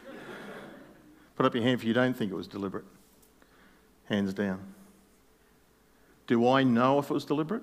Put 1.36 1.46
up 1.46 1.54
your 1.54 1.64
hand 1.64 1.80
if 1.80 1.84
you 1.84 1.92
don't 1.92 2.14
think 2.14 2.30
it 2.30 2.34
was 2.34 2.46
deliberate. 2.46 2.84
Hands 4.04 4.32
down. 4.34 4.60
Do 6.26 6.48
I 6.48 6.62
know 6.62 6.98
if 6.98 7.10
it 7.10 7.14
was 7.14 7.24
deliberate? 7.24 7.62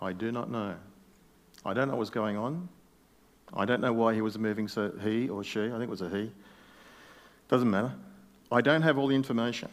I 0.00 0.12
do 0.12 0.32
not 0.32 0.50
know. 0.50 0.76
I 1.64 1.72
don't 1.72 1.88
know 1.88 1.96
what's 1.96 2.10
going 2.10 2.36
on. 2.36 2.68
I 3.56 3.64
don't 3.64 3.80
know 3.80 3.92
why 3.92 4.14
he 4.14 4.20
was 4.20 4.38
moving 4.38 4.68
so 4.68 4.92
he 5.02 5.28
or 5.28 5.44
she, 5.44 5.66
I 5.66 5.70
think 5.70 5.84
it 5.84 5.90
was 5.90 6.02
a 6.02 6.10
he. 6.10 6.30
Doesn't 7.48 7.70
matter. 7.70 7.92
I 8.50 8.60
don't 8.60 8.82
have 8.82 8.98
all 8.98 9.06
the 9.06 9.14
information. 9.14 9.68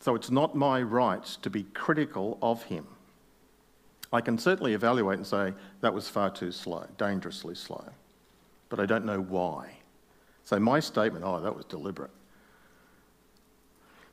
So 0.00 0.14
it's 0.14 0.30
not 0.30 0.54
my 0.54 0.82
right 0.82 1.24
to 1.42 1.50
be 1.50 1.62
critical 1.62 2.38
of 2.42 2.62
him. 2.64 2.86
I 4.12 4.20
can 4.20 4.36
certainly 4.36 4.74
evaluate 4.74 5.16
and 5.16 5.26
say 5.26 5.54
that 5.80 5.94
was 5.94 6.08
far 6.08 6.28
too 6.28 6.52
slow, 6.52 6.86
dangerously 6.98 7.54
slow, 7.54 7.84
but 8.68 8.78
I 8.78 8.84
don't 8.84 9.06
know 9.06 9.20
why. 9.20 9.70
So 10.44 10.58
my 10.58 10.80
statement, 10.80 11.24
oh, 11.24 11.40
that 11.40 11.54
was 11.54 11.64
deliberate. 11.64 12.10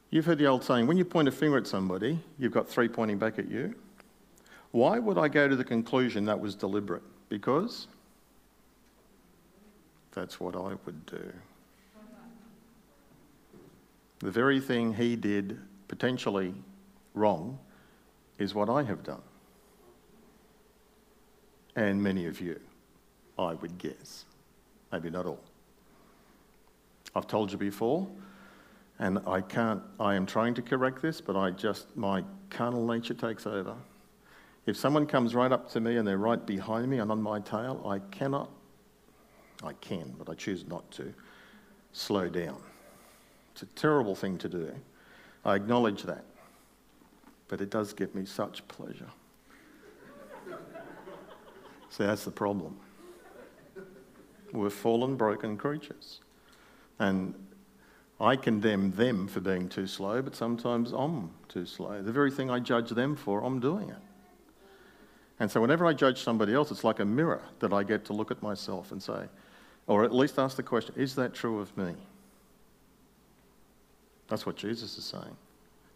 You've 0.10 0.26
heard 0.26 0.38
the 0.38 0.48
old 0.48 0.64
saying 0.64 0.88
when 0.88 0.98
you 0.98 1.06
point 1.06 1.28
a 1.28 1.32
finger 1.32 1.58
at 1.58 1.68
somebody, 1.68 2.20
you've 2.38 2.54
got 2.54 2.68
three 2.68 2.88
pointing 2.88 3.18
back 3.18 3.38
at 3.40 3.50
you. 3.50 3.76
Why 4.72 5.00
would 5.00 5.18
I 5.18 5.28
go 5.28 5.48
to 5.48 5.56
the 5.56 5.64
conclusion 5.64 6.26
that 6.26 6.40
was 6.40 6.56
deliberate? 6.56 7.04
Because 7.28 7.88
that's 10.12 10.40
what 10.40 10.56
I 10.56 10.76
would 10.86 11.06
do. 11.06 11.34
The 14.20 14.32
very 14.32 14.60
thing 14.60 14.94
he 14.94 15.16
did 15.16 15.60
potentially 15.88 16.54
wrong 17.14 17.58
is 18.38 18.54
what 18.54 18.70
I 18.70 18.84
have 18.84 19.04
done. 19.04 19.22
And 21.76 22.02
many 22.02 22.26
of 22.26 22.42
you, 22.42 22.60
I 23.38 23.54
would 23.54 23.78
guess. 23.78 24.26
Maybe 24.92 25.10
not 25.10 25.26
all. 25.26 25.40
I've 27.16 27.28
told 27.28 27.52
you 27.52 27.58
before, 27.58 28.08
and 29.00 29.20
I 29.26 29.42
can't, 29.42 29.82
I 30.00 30.16
am 30.16 30.26
trying 30.26 30.54
to 30.56 30.62
correct 30.62 31.02
this, 31.02 31.22
but 31.22 31.36
I 31.36 31.52
just, 31.52 31.96
my 31.96 32.24
carnal 32.50 32.86
nature 32.86 33.14
takes 33.14 33.48
over. 33.48 33.76
If 34.66 34.76
someone 34.78 35.06
comes 35.06 35.34
right 35.34 35.52
up 35.52 35.70
to 35.72 35.80
me 35.80 35.98
and 35.98 36.08
they're 36.08 36.18
right 36.18 36.46
behind 36.46 36.90
me 36.90 37.00
and 37.00 37.12
on 37.12 37.22
my 37.22 37.40
tail, 37.40 37.82
I 37.88 38.00
cannot, 38.12 38.50
I 39.64 39.74
can, 39.74 40.14
but 40.18 40.30
I 40.30 40.36
choose 40.36 40.66
not 40.68 40.90
to, 40.92 41.14
slow 41.92 42.30
down. 42.30 42.58
It's 43.54 43.64
a 43.64 43.66
terrible 43.68 44.16
thing 44.16 44.38
to 44.40 44.50
do. 44.50 44.72
I 45.44 45.56
acknowledge 45.56 46.04
that. 46.04 46.24
But 47.48 47.62
it 47.62 47.70
does 47.70 47.94
give 47.94 48.14
me 48.16 48.26
such 48.26 48.66
pleasure. 48.68 49.10
See, 51.90 52.06
that's 52.06 52.24
the 52.24 52.32
problem. 52.32 52.78
We're 54.54 54.70
fallen, 54.70 55.16
broken 55.16 55.58
creatures. 55.58 56.22
And 57.00 57.34
I 58.20 58.36
condemn 58.36 58.92
them 58.92 59.28
for 59.28 59.40
being 59.40 59.70
too 59.70 59.88
slow, 59.88 60.22
but 60.22 60.36
sometimes 60.36 60.92
I'm 60.92 61.32
too 61.48 61.66
slow. 61.66 62.02
The 62.02 62.12
very 62.12 62.32
thing 62.32 62.50
I 62.50 62.60
judge 62.60 62.90
them 62.90 63.16
for, 63.16 63.44
I'm 63.44 63.60
doing 63.60 63.90
it. 63.90 63.98
And 65.40 65.50
so 65.50 65.62
whenever 65.62 65.86
I 65.86 65.94
judge 65.94 66.22
somebody 66.22 66.54
else, 66.54 66.70
it's 66.70 66.84
like 66.84 67.00
a 67.00 67.06
mirror 67.06 67.42
that 67.60 67.72
I 67.72 67.84
get 67.84 68.04
to 68.06 68.14
look 68.14 68.30
at 68.30 68.44
myself 68.44 68.92
and 68.92 69.02
say, 69.02 69.24
or 69.90 70.04
at 70.04 70.14
least 70.14 70.38
ask 70.38 70.56
the 70.56 70.64
question, 70.64 70.94
is 70.96 71.16
that 71.16 71.34
true 71.34 71.60
of 71.60 71.76
me? 71.76 71.96
That's 74.28 74.46
what 74.46 74.56
Jesus 74.56 74.98
is 75.00 75.04
saying. 75.04 75.36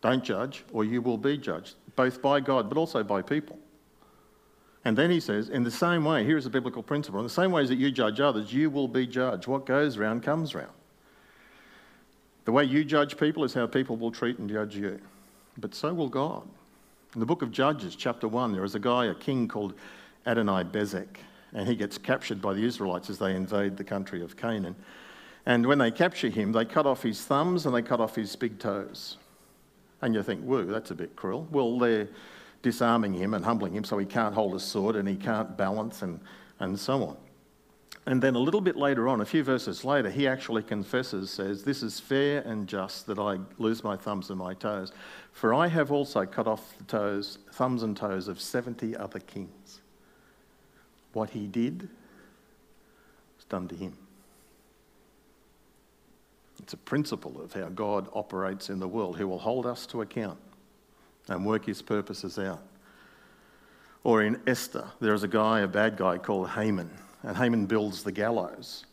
Don't 0.01 0.23
judge, 0.23 0.65
or 0.73 0.83
you 0.83 0.99
will 0.99 1.17
be 1.17 1.37
judged, 1.37 1.75
both 1.95 2.19
by 2.19 2.39
God, 2.39 2.67
but 2.69 2.77
also 2.77 3.03
by 3.03 3.21
people. 3.21 3.57
And 4.83 4.97
then 4.97 5.11
he 5.11 5.19
says, 5.19 5.49
in 5.49 5.63
the 5.63 5.71
same 5.71 6.03
way, 6.03 6.25
here's 6.25 6.47
a 6.47 6.49
biblical 6.49 6.81
principle 6.81 7.19
in 7.19 7.23
the 7.23 7.29
same 7.29 7.51
ways 7.51 7.69
that 7.69 7.77
you 7.77 7.91
judge 7.91 8.19
others, 8.19 8.51
you 8.51 8.71
will 8.71 8.87
be 8.87 9.05
judged. 9.05 9.45
What 9.47 9.67
goes 9.67 9.97
round 9.97 10.23
comes 10.23 10.55
round. 10.55 10.73
The 12.45 12.51
way 12.51 12.63
you 12.63 12.83
judge 12.83 13.15
people 13.15 13.43
is 13.43 13.53
how 13.53 13.67
people 13.67 13.95
will 13.95 14.11
treat 14.11 14.39
and 14.39 14.49
judge 14.49 14.75
you. 14.75 14.99
But 15.59 15.75
so 15.75 15.93
will 15.93 16.09
God. 16.09 16.47
In 17.13 17.19
the 17.19 17.27
book 17.27 17.43
of 17.43 17.51
Judges, 17.51 17.95
chapter 17.95 18.27
1, 18.27 18.53
there 18.53 18.63
is 18.63 18.73
a 18.73 18.79
guy, 18.79 19.05
a 19.05 19.13
king 19.13 19.47
called 19.47 19.75
Adonai 20.25 20.63
Bezek, 20.63 21.17
and 21.53 21.67
he 21.67 21.75
gets 21.75 21.97
captured 21.97 22.41
by 22.41 22.53
the 22.53 22.63
Israelites 22.63 23.09
as 23.09 23.19
they 23.19 23.35
invade 23.35 23.77
the 23.77 23.83
country 23.83 24.21
of 24.21 24.35
Canaan. 24.35 24.75
And 25.45 25.65
when 25.65 25.77
they 25.77 25.91
capture 25.91 26.29
him, 26.29 26.51
they 26.51 26.65
cut 26.65 26.85
off 26.85 27.03
his 27.03 27.23
thumbs 27.23 27.65
and 27.65 27.75
they 27.75 27.81
cut 27.81 27.99
off 27.99 28.15
his 28.15 28.35
big 28.35 28.59
toes. 28.59 29.17
And 30.01 30.13
you 30.13 30.23
think, 30.23 30.41
whoa, 30.41 30.65
that's 30.65 30.91
a 30.91 30.95
bit 30.95 31.15
cruel. 31.15 31.47
Well, 31.51 31.77
they're 31.79 32.09
disarming 32.61 33.13
him 33.13 33.33
and 33.33 33.43
humbling 33.43 33.75
him 33.75 33.83
so 33.83 33.97
he 33.97 34.05
can't 34.05 34.33
hold 34.33 34.55
a 34.55 34.59
sword 34.59 34.95
and 34.95 35.07
he 35.07 35.15
can't 35.15 35.57
balance 35.57 36.01
and, 36.01 36.19
and 36.59 36.79
so 36.79 37.03
on. 37.03 37.17
And 38.05 38.21
then 38.21 38.35
a 38.35 38.39
little 38.39 38.59
bit 38.59 38.75
later 38.75 39.07
on, 39.07 39.21
a 39.21 39.25
few 39.25 39.43
verses 39.43 39.85
later, 39.85 40.09
he 40.09 40.27
actually 40.27 40.63
confesses, 40.63 41.29
says, 41.29 41.63
This 41.63 41.83
is 41.83 41.99
fair 42.01 42.41
and 42.41 42.67
just 42.67 43.05
that 43.07 43.17
I 43.17 43.39
lose 43.57 43.81
my 43.83 43.95
thumbs 43.95 44.29
and 44.29 44.37
my 44.37 44.53
toes, 44.55 44.91
for 45.31 45.53
I 45.53 45.67
have 45.67 45.89
also 45.91 46.25
cut 46.25 46.47
off 46.47 46.77
the 46.77 46.83
toes, 46.83 47.37
thumbs 47.53 47.83
and 47.83 47.95
toes 47.95 48.27
of 48.27 48.41
70 48.41 48.97
other 48.97 49.19
kings. 49.19 49.79
What 51.13 51.29
he 51.29 51.47
did 51.47 51.89
was 53.37 53.45
done 53.49 53.67
to 53.69 53.75
him. 53.75 53.97
It's 56.59 56.73
a 56.73 56.77
principle 56.77 57.41
of 57.41 57.53
how 57.53 57.69
God 57.69 58.07
operates 58.13 58.69
in 58.69 58.79
the 58.79 58.87
world. 58.87 59.17
He 59.17 59.23
will 59.23 59.39
hold 59.39 59.65
us 59.65 59.85
to 59.87 60.01
account 60.01 60.39
and 61.27 61.45
work 61.45 61.65
his 61.65 61.81
purposes 61.81 62.37
out. 62.37 62.61
Or 64.03 64.23
in 64.23 64.41
Esther, 64.47 64.85
there 64.99 65.13
is 65.13 65.23
a 65.23 65.27
guy, 65.27 65.61
a 65.61 65.67
bad 65.67 65.97
guy 65.97 66.17
called 66.17 66.49
Haman, 66.49 66.89
and 67.23 67.37
Haman 67.37 67.65
builds 67.65 68.03
the 68.03 68.11
gallows 68.11 68.85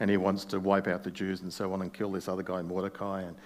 and 0.00 0.10
he 0.10 0.16
wants 0.16 0.44
to 0.46 0.60
wipe 0.60 0.86
out 0.86 1.02
the 1.02 1.10
Jews 1.10 1.40
and 1.40 1.52
so 1.52 1.72
on 1.72 1.82
and 1.82 1.92
kill 1.92 2.12
this 2.12 2.28
other 2.28 2.42
guy, 2.42 2.62
Mordecai. 2.62 3.22
And, 3.22 3.36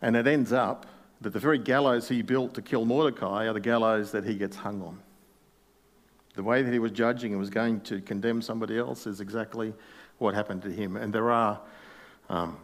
and 0.00 0.16
it 0.16 0.26
ends 0.26 0.52
up 0.52 0.86
that 1.20 1.32
the 1.32 1.38
very 1.38 1.58
gallows 1.58 2.08
he 2.08 2.22
built 2.22 2.54
to 2.54 2.62
kill 2.62 2.84
Mordecai 2.84 3.46
are 3.46 3.52
the 3.52 3.60
gallows 3.60 4.10
that 4.12 4.24
he 4.24 4.34
gets 4.34 4.56
hung 4.56 4.82
on. 4.82 4.98
The 6.34 6.42
way 6.42 6.62
that 6.62 6.72
he 6.72 6.78
was 6.78 6.92
judging 6.92 7.32
and 7.32 7.40
was 7.40 7.50
going 7.50 7.80
to 7.82 8.00
condemn 8.00 8.40
somebody 8.40 8.78
else 8.78 9.06
is 9.06 9.20
exactly 9.20 9.74
what 10.18 10.34
happened 10.34 10.62
to 10.62 10.70
him. 10.70 10.96
And 10.96 11.12
there 11.12 11.30
are 11.30 11.60
um, 12.30 12.56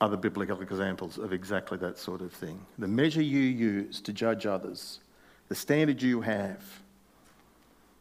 other 0.00 0.16
biblical 0.16 0.60
examples 0.60 1.16
of 1.18 1.32
exactly 1.32 1.78
that 1.78 1.98
sort 1.98 2.20
of 2.20 2.32
thing. 2.32 2.60
The 2.78 2.88
measure 2.88 3.22
you 3.22 3.40
use 3.40 4.00
to 4.02 4.12
judge 4.12 4.44
others, 4.44 5.00
the 5.48 5.54
standard 5.54 6.02
you 6.02 6.20
have 6.20 6.62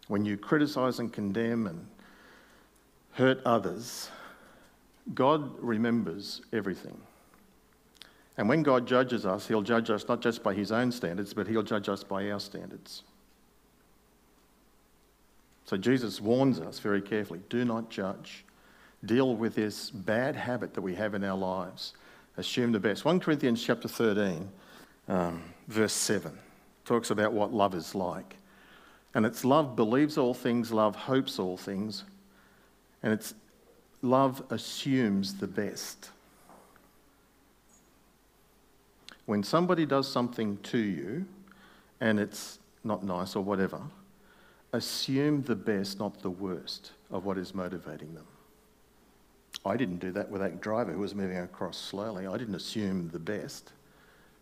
when 0.07 0.25
you 0.25 0.37
criticize 0.37 0.99
and 0.99 1.13
condemn 1.13 1.67
and 1.67 1.87
hurt 3.13 3.41
others, 3.45 4.09
God 5.13 5.57
remembers 5.59 6.41
everything. 6.51 6.99
And 8.37 8.49
when 8.49 8.63
God 8.63 8.87
judges 8.87 9.25
us, 9.25 9.47
He'll 9.47 9.61
judge 9.61 9.89
us 9.89 10.07
not 10.07 10.21
just 10.21 10.43
by 10.43 10.53
His 10.53 10.71
own 10.71 10.91
standards, 10.91 11.33
but 11.33 11.47
He'll 11.47 11.63
judge 11.63 11.87
us 11.87 12.03
by 12.03 12.31
our 12.31 12.39
standards. 12.39 13.03
So 15.65 15.77
Jesus 15.77 16.19
warns 16.19 16.59
us 16.59 16.79
very 16.79 17.01
carefully 17.01 17.41
do 17.49 17.65
not 17.65 17.89
judge 17.89 18.45
deal 19.05 19.35
with 19.35 19.55
this 19.55 19.89
bad 19.89 20.35
habit 20.35 20.73
that 20.73 20.81
we 20.81 20.95
have 20.95 21.13
in 21.13 21.23
our 21.23 21.37
lives. 21.37 21.93
Assume 22.37 22.71
the 22.71 22.79
best. 22.79 23.05
1 23.05 23.19
Corinthians 23.19 23.63
chapter 23.63 23.87
13, 23.87 24.49
um, 25.07 25.43
verse 25.67 25.93
7, 25.93 26.31
talks 26.85 27.11
about 27.11 27.33
what 27.33 27.53
love 27.53 27.75
is 27.75 27.93
like. 27.93 28.37
And 29.13 29.25
it's 29.25 29.45
love 29.45 29.75
believes 29.75 30.17
all 30.17 30.33
things, 30.33 30.71
love 30.71 30.95
hopes 30.95 31.37
all 31.37 31.57
things, 31.57 32.03
and 33.03 33.13
it's 33.13 33.35
love 34.01 34.43
assumes 34.49 35.35
the 35.35 35.47
best. 35.47 36.09
When 39.25 39.43
somebody 39.43 39.85
does 39.85 40.11
something 40.11 40.57
to 40.63 40.77
you 40.77 41.25
and 42.01 42.19
it's 42.19 42.59
not 42.83 43.03
nice 43.03 43.35
or 43.35 43.43
whatever, 43.43 43.79
assume 44.73 45.43
the 45.43 45.55
best, 45.55 45.99
not 45.99 46.21
the 46.21 46.29
worst, 46.29 46.91
of 47.11 47.25
what 47.25 47.37
is 47.37 47.53
motivating 47.53 48.13
them. 48.13 48.25
I 49.65 49.77
didn't 49.77 49.99
do 49.99 50.11
that 50.11 50.29
with 50.29 50.41
that 50.41 50.59
driver 50.59 50.91
who 50.91 50.99
was 50.99 51.15
moving 51.15 51.37
across 51.37 51.77
slowly. 51.77 52.27
I 52.27 52.37
didn't 52.37 52.55
assume 52.55 53.09
the 53.09 53.19
best. 53.19 53.71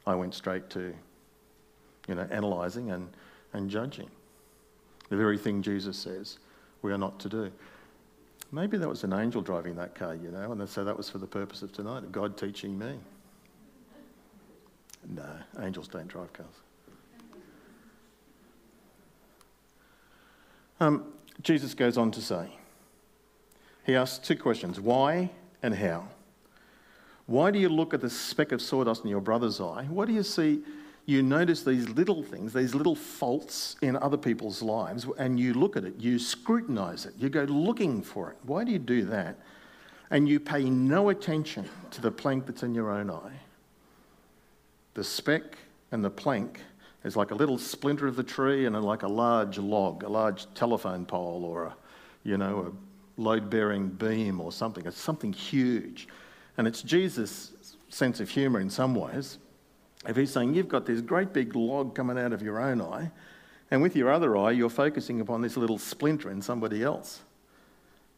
I 0.08 0.16
went 0.16 0.34
straight 0.34 0.70
to, 0.72 0.94
you 2.08 2.16
know, 2.16 2.28
analysing 2.32 2.92
and, 2.92 3.10
and 3.54 3.70
judging. 3.70 4.10
The 5.10 5.18
very 5.18 5.38
thing 5.38 5.62
Jesus 5.62 5.98
says 5.98 6.40
we 6.82 6.92
are 6.92 6.98
not 6.98 7.20
to 7.20 7.30
do. 7.30 7.52
Maybe 8.52 8.78
that 8.78 8.90
was 8.90 9.04
an 9.04 9.14
angel 9.14 9.42
driving 9.42 9.76
that 9.76 9.94
car, 9.94 10.16
you 10.16 10.32
know, 10.32 10.52
and 10.52 10.68
so 10.68 10.84
that 10.84 10.98
was 10.98 11.10
for 11.10 11.20
the 11.20 11.28
purpose 11.28 11.62
of 11.62 11.72
tonight, 11.72 12.12
God 12.12 12.38
teaching 12.38 12.78
me. 12.78 12.98
No, 15.08 15.30
angels 15.62 15.88
don't 15.88 16.08
drive 16.08 16.34
cars. 16.34 16.48
Um, 20.82 21.06
Jesus 21.44 21.76
goes 21.76 21.96
on 21.96 22.10
to 22.10 22.22
say, 22.22 22.50
he 23.86 23.96
asks 23.96 24.28
two 24.28 24.36
questions 24.36 24.80
why 24.80 25.30
and 25.62 25.76
how. 25.76 26.08
Why 27.28 27.52
do 27.52 27.60
you 27.60 27.70
look 27.70 27.94
at 27.94 28.02
the 28.02 28.10
speck 28.10 28.52
of 28.52 28.64
sawdust 28.64 29.04
in 29.04 29.10
your 29.12 29.22
brother's 29.22 29.62
eye? 29.62 29.86
What 29.90 30.08
do 30.08 30.14
you 30.14 30.24
see? 30.24 30.64
You 31.06 31.22
notice 31.22 31.64
these 31.64 31.88
little 31.90 32.24
things, 32.24 32.52
these 32.52 32.74
little 32.74 32.96
faults 32.96 33.76
in 33.84 33.96
other 33.96 34.18
people's 34.18 34.64
lives, 34.64 35.06
and 35.20 35.40
you 35.40 35.54
look 35.54 35.78
at 35.78 35.84
it, 35.84 36.00
you 36.00 36.18
scrutinize 36.18 37.06
it, 37.06 37.14
you 37.16 37.30
go 37.30 37.44
looking 37.44 38.02
for 38.02 38.32
it. 38.32 38.38
Why 38.44 38.64
do 38.64 38.72
you 38.72 38.80
do 38.80 39.06
that? 39.06 39.38
And 40.10 40.28
you 40.28 40.40
pay 40.40 40.64
no 40.64 41.10
attention 41.10 41.70
to 41.92 42.02
the 42.02 42.12
plank 42.12 42.48
that's 42.48 42.64
in 42.64 42.74
your 42.74 42.90
own 42.90 43.12
eye. 43.12 43.40
The 44.96 45.04
speck 45.04 45.60
and 45.92 46.04
the 46.04 46.10
plank 46.10 46.60
is 47.04 47.16
like 47.16 47.32
a 47.32 47.36
little 47.36 47.58
splinter 47.58 48.08
of 48.08 48.16
the 48.16 48.24
tree 48.24 48.66
and 48.66 48.80
like 48.84 49.04
a 49.04 49.08
large 49.08 49.58
log, 49.58 50.04
a 50.04 50.10
large 50.10 50.52
telephone 50.54 51.06
pole, 51.06 51.44
or 51.44 51.66
a, 51.66 51.76
you 52.24 52.38
know, 52.38 52.74
a 53.18 53.22
load 53.22 53.50
bearing 53.50 53.88
beam 53.88 54.40
or 54.40 54.52
something. 54.52 54.86
It's 54.86 55.00
something 55.00 55.34
huge. 55.34 56.08
And 56.58 56.68
it's 56.68 56.82
Jesus' 56.82 57.54
sense 57.90 58.20
of 58.20 58.30
humour 58.30 58.60
in 58.60 58.70
some 58.70 58.96
ways. 58.96 59.38
If 60.08 60.16
he's 60.16 60.32
saying, 60.32 60.54
You've 60.54 60.68
got 60.68 60.86
this 60.86 61.02
great 61.02 61.34
big 61.34 61.56
log 61.56 61.96
coming 61.96 62.18
out 62.18 62.34
of 62.34 62.42
your 62.42 62.60
own 62.60 62.82
eye, 62.82 63.12
and 63.70 63.82
with 63.82 63.96
your 63.96 64.12
other 64.12 64.36
eye, 64.38 64.52
you're 64.52 64.70
focusing 64.70 65.22
upon 65.22 65.42
this 65.42 65.58
little 65.58 65.78
splinter 65.78 66.30
in 66.30 66.42
somebody 66.42 66.84
else. 66.84 67.22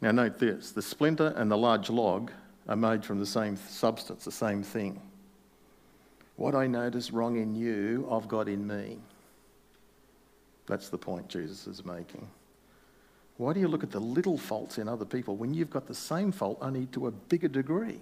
Now, 0.02 0.12
note 0.12 0.40
this 0.40 0.72
the 0.72 0.82
splinter 0.82 1.34
and 1.38 1.50
the 1.50 1.58
large 1.58 1.90
log 1.90 2.32
are 2.68 2.76
made 2.76 3.06
from 3.06 3.20
the 3.20 3.26
same 3.26 3.56
substance, 3.56 4.26
the 4.26 4.32
same 4.32 4.64
thing. 4.64 5.02
What 6.36 6.56
I 6.56 6.68
notice 6.68 7.12
wrong 7.12 7.38
in 7.38 7.56
you, 7.56 8.08
I've 8.10 8.28
got 8.28 8.48
in 8.48 8.66
me. 8.66 8.98
That's 10.66 10.90
the 10.90 10.98
point 10.98 11.28
Jesus 11.28 11.68
is 11.68 11.86
making. 11.86 12.28
Why 13.38 13.54
do 13.54 13.60
you 13.60 13.68
look 13.68 13.84
at 13.84 13.92
the 13.92 14.00
little 14.00 14.38
faults 14.38 14.78
in 14.78 14.88
other 14.88 15.06
people 15.06 15.36
when 15.36 15.54
you've 15.54 15.70
got 15.70 15.88
the 15.88 15.96
same 15.96 16.32
fault, 16.32 16.58
only 16.62 16.86
to 16.88 17.08
a 17.08 17.12
bigger 17.12 17.48
degree? 17.48 18.00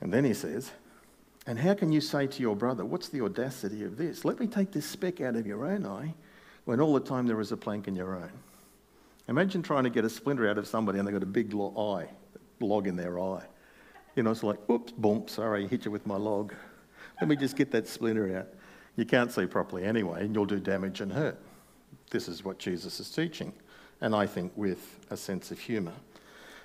And 0.00 0.12
then 0.12 0.24
he 0.24 0.34
says, 0.34 0.72
And 1.46 1.58
how 1.58 1.74
can 1.74 1.92
you 1.92 2.00
say 2.00 2.26
to 2.26 2.42
your 2.42 2.56
brother, 2.56 2.84
What's 2.84 3.08
the 3.08 3.22
audacity 3.22 3.84
of 3.84 3.96
this? 3.96 4.24
Let 4.24 4.40
me 4.40 4.46
take 4.46 4.72
this 4.72 4.86
speck 4.86 5.20
out 5.20 5.36
of 5.36 5.46
your 5.46 5.66
own 5.66 5.86
eye 5.86 6.14
when 6.64 6.80
all 6.80 6.94
the 6.94 7.00
time 7.00 7.26
there 7.26 7.40
is 7.40 7.52
a 7.52 7.56
plank 7.56 7.86
in 7.86 7.94
your 7.94 8.16
own. 8.16 8.32
Imagine 9.28 9.62
trying 9.62 9.84
to 9.84 9.90
get 9.90 10.04
a 10.04 10.10
splinter 10.10 10.48
out 10.48 10.58
of 10.58 10.66
somebody 10.66 10.98
and 10.98 11.06
they've 11.06 11.14
got 11.14 11.22
a 11.22 11.26
big 11.26 11.54
eye, 11.54 12.08
log 12.60 12.86
in 12.86 12.96
their 12.96 13.18
eye. 13.18 13.44
You 14.16 14.22
know, 14.22 14.30
it's 14.30 14.42
like, 14.42 14.58
oops, 14.70 14.92
boom, 14.92 15.28
sorry, 15.28 15.68
hit 15.68 15.84
you 15.84 15.90
with 15.90 16.06
my 16.06 16.16
log. 16.16 16.54
Let 17.20 17.28
me 17.28 17.36
just 17.36 17.54
get 17.54 17.70
that 17.72 17.86
splinter 17.86 18.38
out. 18.38 18.48
You 18.96 19.04
can't 19.04 19.30
see 19.30 19.44
properly 19.46 19.84
anyway, 19.84 20.24
and 20.24 20.34
you'll 20.34 20.46
do 20.46 20.58
damage 20.58 21.02
and 21.02 21.12
hurt. 21.12 21.38
this 22.10 22.26
is 22.26 22.42
what 22.42 22.58
Jesus 22.58 22.98
is 22.98 23.10
teaching, 23.10 23.52
and 24.00 24.14
I 24.14 24.26
think 24.26 24.52
with 24.56 24.98
a 25.10 25.16
sense 25.16 25.50
of 25.50 25.58
humour. 25.58 25.92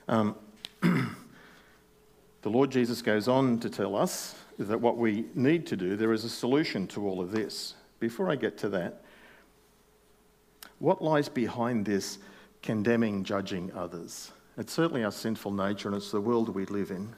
Um, 0.07 0.35
the 0.81 2.49
Lord 2.49 2.71
Jesus 2.71 3.01
goes 3.01 3.27
on 3.27 3.59
to 3.59 3.69
tell 3.69 3.97
us 3.97 4.35
that 4.57 4.79
what 4.79 4.97
we 4.97 5.25
need 5.35 5.67
to 5.67 5.75
do, 5.75 5.97
there 5.97 6.13
is 6.13 6.23
a 6.23 6.29
solution 6.29 6.87
to 6.87 7.05
all 7.05 7.19
of 7.19 7.31
this. 7.31 7.75
Before 7.99 8.29
I 8.29 8.35
get 8.35 8.57
to 8.59 8.69
that, 8.69 9.03
what 10.79 11.03
lies 11.03 11.27
behind 11.27 11.85
this 11.85 12.17
condemning, 12.61 13.23
judging 13.23 13.71
others? 13.73 14.31
It's 14.57 14.73
certainly 14.73 15.03
our 15.03 15.11
sinful 15.11 15.51
nature 15.51 15.89
and 15.89 15.97
it's 15.97 16.11
the 16.11 16.21
world 16.21 16.49
we 16.49 16.65
live 16.65 16.91
in. 16.91 17.13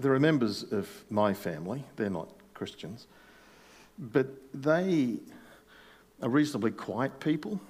There 0.00 0.14
are 0.14 0.20
members 0.20 0.64
of 0.72 0.88
my 1.10 1.34
family, 1.34 1.84
they're 1.96 2.08
not 2.08 2.30
Christians, 2.54 3.06
but 3.98 4.28
they 4.54 5.18
are 6.22 6.28
reasonably 6.30 6.70
quiet 6.70 7.20
people. 7.20 7.60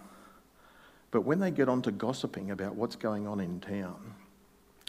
But 1.10 1.22
when 1.22 1.40
they 1.40 1.50
get 1.50 1.68
on 1.68 1.82
to 1.82 1.90
gossiping 1.90 2.52
about 2.52 2.76
what's 2.76 2.94
going 2.94 3.26
on 3.26 3.40
in 3.40 3.58
town, 3.58 4.14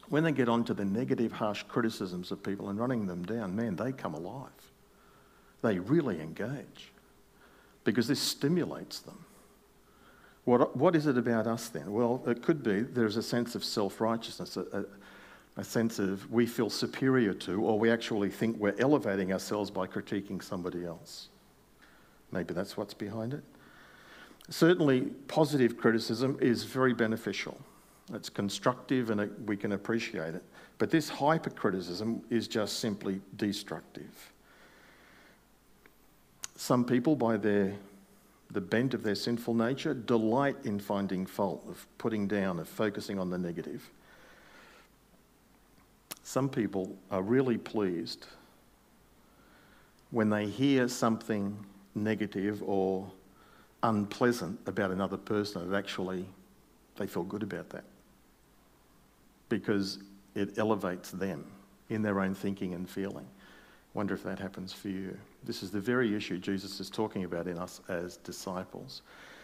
when 0.10 0.24
they 0.24 0.32
get 0.32 0.50
on 0.50 0.64
to 0.66 0.76
the 0.76 0.86
negative, 0.86 1.32
harsh 1.32 1.64
criticisms 1.64 2.32
of 2.32 2.44
people 2.44 2.70
and 2.70 2.78
running 2.78 3.08
them 3.08 3.24
down, 3.24 3.56
man, 3.56 3.76
they 3.76 3.92
come 3.92 4.14
alive. 4.14 4.52
They 5.64 5.80
really 5.80 6.22
engage 6.22 6.92
because 7.84 8.08
this 8.08 8.20
stimulates 8.20 9.00
them. 9.00 9.26
What, 10.46 10.78
what 10.78 10.96
is 10.96 11.08
it 11.08 11.18
about 11.18 11.48
us 11.48 11.70
then? 11.70 11.92
Well, 11.92 12.22
it 12.28 12.44
could 12.44 12.62
be 12.62 12.82
there's 12.82 13.18
a 13.18 13.24
sense 13.24 13.56
of 13.56 13.64
self 13.64 14.00
righteousness, 14.00 14.58
a, 14.58 14.86
a, 15.62 15.64
sense 15.64 16.00
of 16.00 16.30
we 16.32 16.46
feel 16.46 16.70
superior 16.70 17.34
to, 17.34 17.62
or 17.62 17.80
we 17.80 17.90
actually 17.90 18.30
think 18.30 18.58
we're 18.58 18.76
elevating 18.80 19.32
ourselves 19.32 19.70
by 19.70 19.88
critiquing 19.88 20.44
somebody 20.44 20.86
else. 20.86 21.30
Maybe 22.32 22.54
that's 22.54 22.78
what's 22.78 22.94
behind 22.94 23.34
it. 23.34 23.44
Certainly, 24.50 25.02
positive 25.28 25.78
criticism 25.78 26.38
is 26.42 26.64
very 26.64 26.94
beneficial. 26.94 27.58
It's 28.14 28.30
constructive 28.30 29.10
and 29.10 29.22
it, 29.22 29.32
we 29.46 29.56
can 29.56 29.72
appreciate 29.72 30.36
it. 30.36 30.44
But 30.78 30.90
this 30.90 31.10
hypercriticism 31.10 32.24
is 32.30 32.48
just 32.48 32.80
simply 32.80 33.22
destructive. 33.36 34.32
Some 36.56 36.84
people, 36.84 37.16
by 37.16 37.38
their 37.38 37.74
the 38.54 38.62
bent 38.62 38.94
of 38.94 39.04
their 39.04 39.16
sinful 39.16 39.54
nature, 39.54 39.94
delight 39.94 40.58
in 40.64 40.80
finding 40.80 41.26
fault, 41.26 41.64
of 41.70 41.88
putting 41.98 42.28
down, 42.28 42.60
of 42.60 42.68
focusing 42.68 43.18
on 43.18 43.30
the 43.30 43.38
negative. 43.38 43.90
Some 46.24 46.50
people 46.50 46.96
are 47.10 47.22
really 47.22 47.58
pleased 47.58 48.28
when 50.12 50.30
they 50.30 50.46
hear 50.46 50.88
something 50.88 51.58
negative 51.96 52.62
or 52.64 53.10
unpleasant 53.84 54.60
about 54.68 54.92
another 54.92 55.18
person, 55.18 55.70
that 55.70 55.78
actually 55.78 56.26
they 56.98 57.08
feel 57.08 57.24
good 57.24 57.44
about 57.44 57.70
that 57.70 57.84
because 59.50 60.00
it 60.36 60.58
elevates 60.58 61.12
them 61.12 61.46
in 61.90 62.02
their 62.02 62.20
own 62.20 62.34
thinking 62.34 62.74
and 62.74 62.90
feeling. 62.90 63.26
Wonder 63.94 64.14
if 64.14 64.24
that 64.24 64.40
happens 64.40 64.72
for 64.72 64.88
you. 64.88 65.18
This 65.44 65.64
is 65.64 65.72
the 65.72 65.80
very 65.80 66.16
issue 66.16 66.38
Jesus 66.38 66.80
is 66.80 66.90
talking 66.90 67.26
about 67.26 67.48
in 67.48 67.58
us 67.58 67.82
as 67.90 68.18
disciples. 68.18 69.02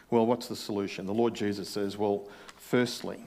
Well, 0.09 0.25
what's 0.25 0.47
the 0.47 0.55
solution? 0.55 1.05
The 1.05 1.13
Lord 1.13 1.33
Jesus 1.33 1.67
says, 1.67 1.97
well, 1.97 2.29
firstly, 2.55 3.19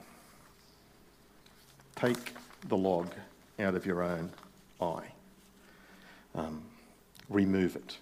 take 1.95 2.33
the 2.67 2.77
log 2.77 3.13
out 3.61 3.75
of 3.75 3.85
your 3.85 4.01
own 4.01 4.31
eye, 4.81 5.11
um, 6.35 6.63
remove 7.29 7.75
it. 7.75 7.97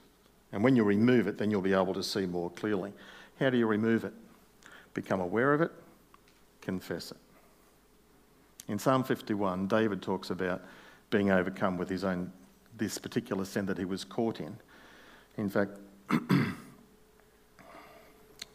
And 0.52 0.64
when 0.64 0.76
you 0.76 0.84
remove 0.84 1.28
it, 1.28 1.38
then 1.38 1.52
you'll 1.52 1.62
be 1.62 1.74
able 1.74 1.94
to 1.94 2.04
see 2.04 2.26
more 2.26 2.50
clearly. 2.52 2.94
How 3.40 3.50
do 3.50 3.58
you 3.58 3.68
remove 3.68 4.04
it? 4.04 4.14
Become 4.94 5.22
aware 5.22 5.54
of 5.54 5.62
it, 5.62 5.72
confess 6.62 7.12
it. 7.12 7.18
In 8.68 8.80
Psalm 8.80 9.04
51, 9.04 9.68
David 9.68 10.02
talks 10.02 10.30
about 10.30 10.62
being 11.10 11.32
overcome 11.32 11.78
with 11.78 11.90
his 11.90 12.04
own 12.04 12.32
this 12.78 12.98
particular 12.98 13.46
sin 13.46 13.66
that 13.66 13.78
he 13.78 13.86
was 13.86 14.04
caught 14.04 14.40
in. 14.40 14.58
In 15.38 15.50
fact, 15.50 15.72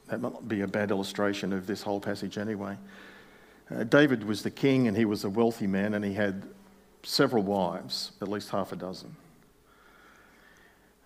that 0.09 0.21
might 0.21 0.49
be 0.49 0.63
a 0.63 0.69
bad 0.69 0.91
illustration 0.91 1.53
of 1.53 1.67
this 1.67 1.83
whole 1.83 2.01
passage 2.01 2.39
anyway. 2.39 2.77
Uh, 3.71 3.85
David 3.85 4.25
was 4.25 4.43
the 4.43 4.51
king 4.51 4.89
and 4.89 4.97
he 4.97 5.05
was 5.05 5.25
a 5.25 5.31
wealthy 5.31 5.67
man 5.67 5.95
and 5.95 6.05
he 6.05 6.15
had 6.15 6.43
several 7.05 7.43
wives, 7.43 8.13
at 8.21 8.29
least 8.29 8.51
half 8.51 8.73
a 8.73 8.77
dozen. 8.77 9.15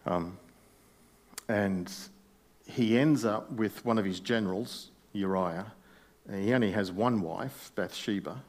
Um, 0.06 0.38
and 1.48 1.92
he 2.66 2.98
ends 2.98 3.24
up 3.24 3.50
with 3.52 3.84
one 3.84 3.98
of 3.98 4.04
his 4.04 4.20
generals, 4.20 4.90
Uriah. 5.12 5.72
He 6.32 6.52
only 6.52 6.72
has 6.72 6.92
one 6.92 7.20
wife, 7.20 7.72
Bathsheba. 7.74 8.42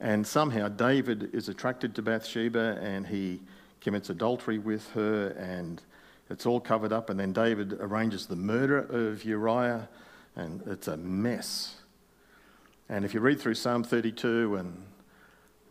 And 0.00 0.26
somehow 0.26 0.68
David 0.68 1.34
is 1.34 1.48
attracted 1.48 1.94
to 1.96 2.02
Bathsheba 2.02 2.78
and 2.80 3.06
he 3.06 3.40
commits 3.80 4.10
adultery 4.10 4.58
with 4.58 4.90
her, 4.92 5.28
and 5.38 5.82
it's 6.30 6.46
all 6.46 6.60
covered 6.60 6.92
up. 6.92 7.10
And 7.10 7.18
then 7.18 7.32
David 7.32 7.74
arranges 7.80 8.26
the 8.26 8.36
murder 8.36 8.78
of 8.78 9.24
Uriah, 9.24 9.88
and 10.36 10.62
it's 10.66 10.88
a 10.88 10.96
mess. 10.96 11.76
And 12.88 13.04
if 13.04 13.14
you 13.14 13.20
read 13.20 13.40
through 13.40 13.54
Psalm 13.54 13.84
32 13.84 14.56
and 14.56 14.82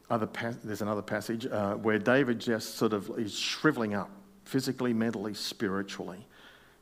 other 0.10 0.30
there's 0.64 0.82
another 0.82 1.02
passage 1.02 1.46
uh, 1.46 1.76
where 1.76 2.00
David 2.00 2.40
just 2.40 2.76
sort 2.76 2.94
of 2.94 3.12
is 3.18 3.38
shriveling 3.38 3.94
up 3.94 4.10
physically, 4.46 4.94
mentally, 4.94 5.34
spiritually. 5.34 6.26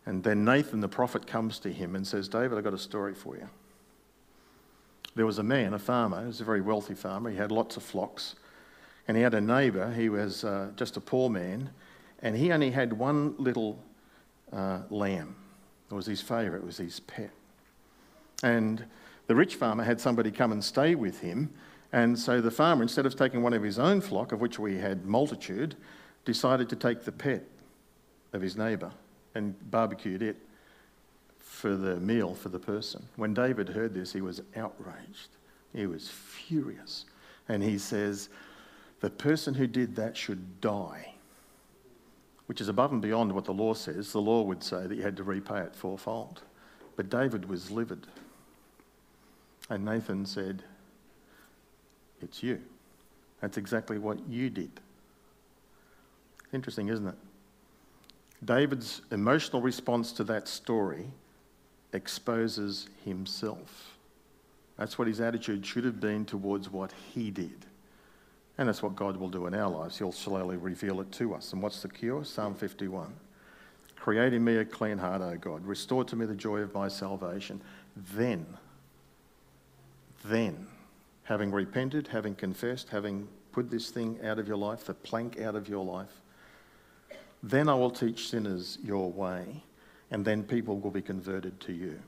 And 0.06 0.24
then 0.24 0.46
Nathan 0.46 0.82
the 0.82 0.88
prophet 0.88 1.26
comes 1.26 1.58
to 1.60 1.74
him 1.74 1.96
and 1.96 2.06
says, 2.06 2.28
David, 2.28 2.58
I've 2.58 2.64
got 2.64 2.74
a 2.74 2.78
story 2.78 3.16
for 3.16 3.36
you. 3.36 3.50
There 5.16 5.26
was 5.26 5.40
a 5.40 5.44
man, 5.44 5.74
a 5.74 5.80
farmer, 5.80 6.22
he 6.22 6.28
was 6.28 6.42
a 6.42 6.44
very 6.44 6.62
wealthy 6.62 6.94
farmer, 6.94 7.30
he 7.32 7.38
had 7.38 7.52
lots 7.52 7.78
of 7.78 7.84
flocks. 7.84 8.36
And 9.08 9.16
he 9.16 9.24
had 9.24 9.34
a 9.34 9.42
neighbour, 9.42 9.92
he 9.92 10.10
was 10.10 10.44
uh, 10.44 10.72
just 10.76 10.98
a 10.98 11.02
poor 11.02 11.30
man, 11.30 11.70
and 12.22 12.36
he 12.36 12.52
only 12.52 12.72
had 12.72 12.92
one 12.94 13.36
little 13.38 13.80
uh, 14.52 14.82
lamb. 14.90 15.36
It 15.90 15.94
was 15.94 16.06
his 16.06 16.22
favourite, 16.22 16.62
it 16.62 16.66
was 16.66 16.78
his 16.78 17.00
pet. 17.00 17.32
And 18.44 18.84
the 19.28 19.36
rich 19.36 19.56
farmer 19.56 19.84
had 19.84 20.02
somebody 20.02 20.32
come 20.32 20.52
and 20.52 20.64
stay 20.64 20.96
with 20.96 21.20
him. 21.20 21.52
And 21.96 22.20
so 22.20 22.42
the 22.42 22.52
farmer, 22.52 22.82
instead 22.84 23.06
of 23.06 23.16
taking 23.16 23.42
one 23.42 23.54
of 23.54 23.64
his 23.64 23.80
own 23.80 24.02
flock, 24.02 24.34
of 24.34 24.42
which 24.42 24.60
we 24.60 24.78
had 24.78 25.06
multitude, 25.06 25.78
decided 26.26 26.68
to 26.68 26.76
take 26.76 27.06
the 27.06 27.12
pet 27.14 27.46
of 28.34 28.42
his 28.42 28.58
neighbour 28.58 28.92
and 29.34 29.56
barbecued 29.72 30.22
it 30.22 30.36
for 31.40 31.78
the 31.78 31.96
meal 31.96 32.36
for 32.36 32.50
the 32.50 32.60
person. 32.60 33.08
When 33.16 33.34
David 33.34 33.70
heard 33.70 33.94
this, 33.94 34.12
he 34.12 34.20
was 34.20 34.42
outraged. 34.58 35.30
He 35.74 35.86
was 35.86 36.10
furious. 36.10 37.06
And 37.48 37.64
he 37.64 37.78
says, 37.78 38.28
the 39.00 39.10
person 39.10 39.54
who 39.54 39.66
did 39.66 39.96
that 39.96 40.18
should 40.18 40.60
die, 40.60 41.14
which 42.48 42.60
is 42.60 42.68
above 42.68 42.92
and 42.92 43.02
beyond 43.02 43.32
what 43.32 43.46
the 43.46 43.54
law 43.54 43.74
says. 43.74 44.12
The 44.12 44.20
law 44.20 44.42
would 44.42 44.64
say 44.64 44.86
that 44.86 44.96
you 44.96 45.02
had 45.02 45.16
to 45.16 45.24
repay 45.24 45.62
it 45.62 45.74
fourfold. 45.74 46.42
But 46.98 47.10
David 47.10 47.48
was 47.48 47.72
livid. 47.72 48.06
And 49.70 49.86
Nathan 49.86 50.26
said, 50.26 50.62
It's 52.26 52.44
you. 52.44 52.60
That's 53.40 53.58
exactly 53.58 53.98
what 53.98 54.18
you 54.28 54.50
did. 54.50 54.72
Interesting, 56.52 56.90
isn't 56.90 57.08
it? 57.08 57.16
David's 58.44 59.02
emotional 59.12 59.62
response 59.62 60.12
to 60.14 60.24
that 60.26 60.48
story 60.48 61.06
exposes 61.94 62.90
himself. 63.04 63.98
That's 64.78 65.00
what 65.00 65.08
his 65.08 65.22
attitude 65.22 65.66
should 65.66 65.86
have 65.86 66.02
been 66.02 66.26
towards 66.26 66.70
what 66.70 66.92
he 67.14 67.32
did. 67.32 67.66
And 68.58 68.68
that's 68.68 68.82
what 68.82 68.96
God 68.96 69.18
will 69.18 69.30
do 69.30 69.48
in 69.48 69.54
our 69.54 69.70
lives. 69.70 69.98
He'll 69.98 70.12
slowly 70.12 70.58
reveal 70.58 71.02
it 71.02 71.12
to 71.14 71.34
us. 71.34 71.54
And 71.54 71.62
what's 71.62 71.82
the 71.82 71.90
cure? 71.90 72.26
Psalm 72.26 72.56
51. 72.56 73.14
Create 73.96 74.34
in 74.34 74.44
me 74.44 74.58
a 74.58 74.66
clean 74.66 74.98
heart, 74.98 75.22
O 75.22 75.36
God. 75.38 75.66
Restore 75.66 76.04
to 76.06 76.16
me 76.16 76.26
the 76.26 76.36
joy 76.36 76.60
of 76.60 76.74
my 76.74 76.88
salvation. 76.88 77.62
Then, 78.14 78.46
then, 80.26 80.68
having 81.26 81.52
repented, 81.52 82.08
having 82.08 82.34
confessed, 82.36 82.90
having 82.90 83.28
put 83.52 83.70
this 83.70 83.90
thing 83.90 84.18
out 84.24 84.40
of 84.40 84.48
your 84.48 84.58
life, 84.58 84.86
the 84.86 84.94
plank 84.94 85.40
out 85.42 85.56
of 85.56 85.68
your 85.68 85.84
life, 85.84 86.22
then 87.44 87.68
I 87.68 87.76
will 87.76 87.92
teach 87.92 88.30
sinners 88.30 88.78
your 88.84 89.12
way, 89.12 89.64
and 90.10 90.24
then 90.24 90.44
people 90.44 90.80
will 90.80 90.92
be 90.92 91.02
converted 91.02 91.60
to 91.62 91.74
you. 91.74 92.00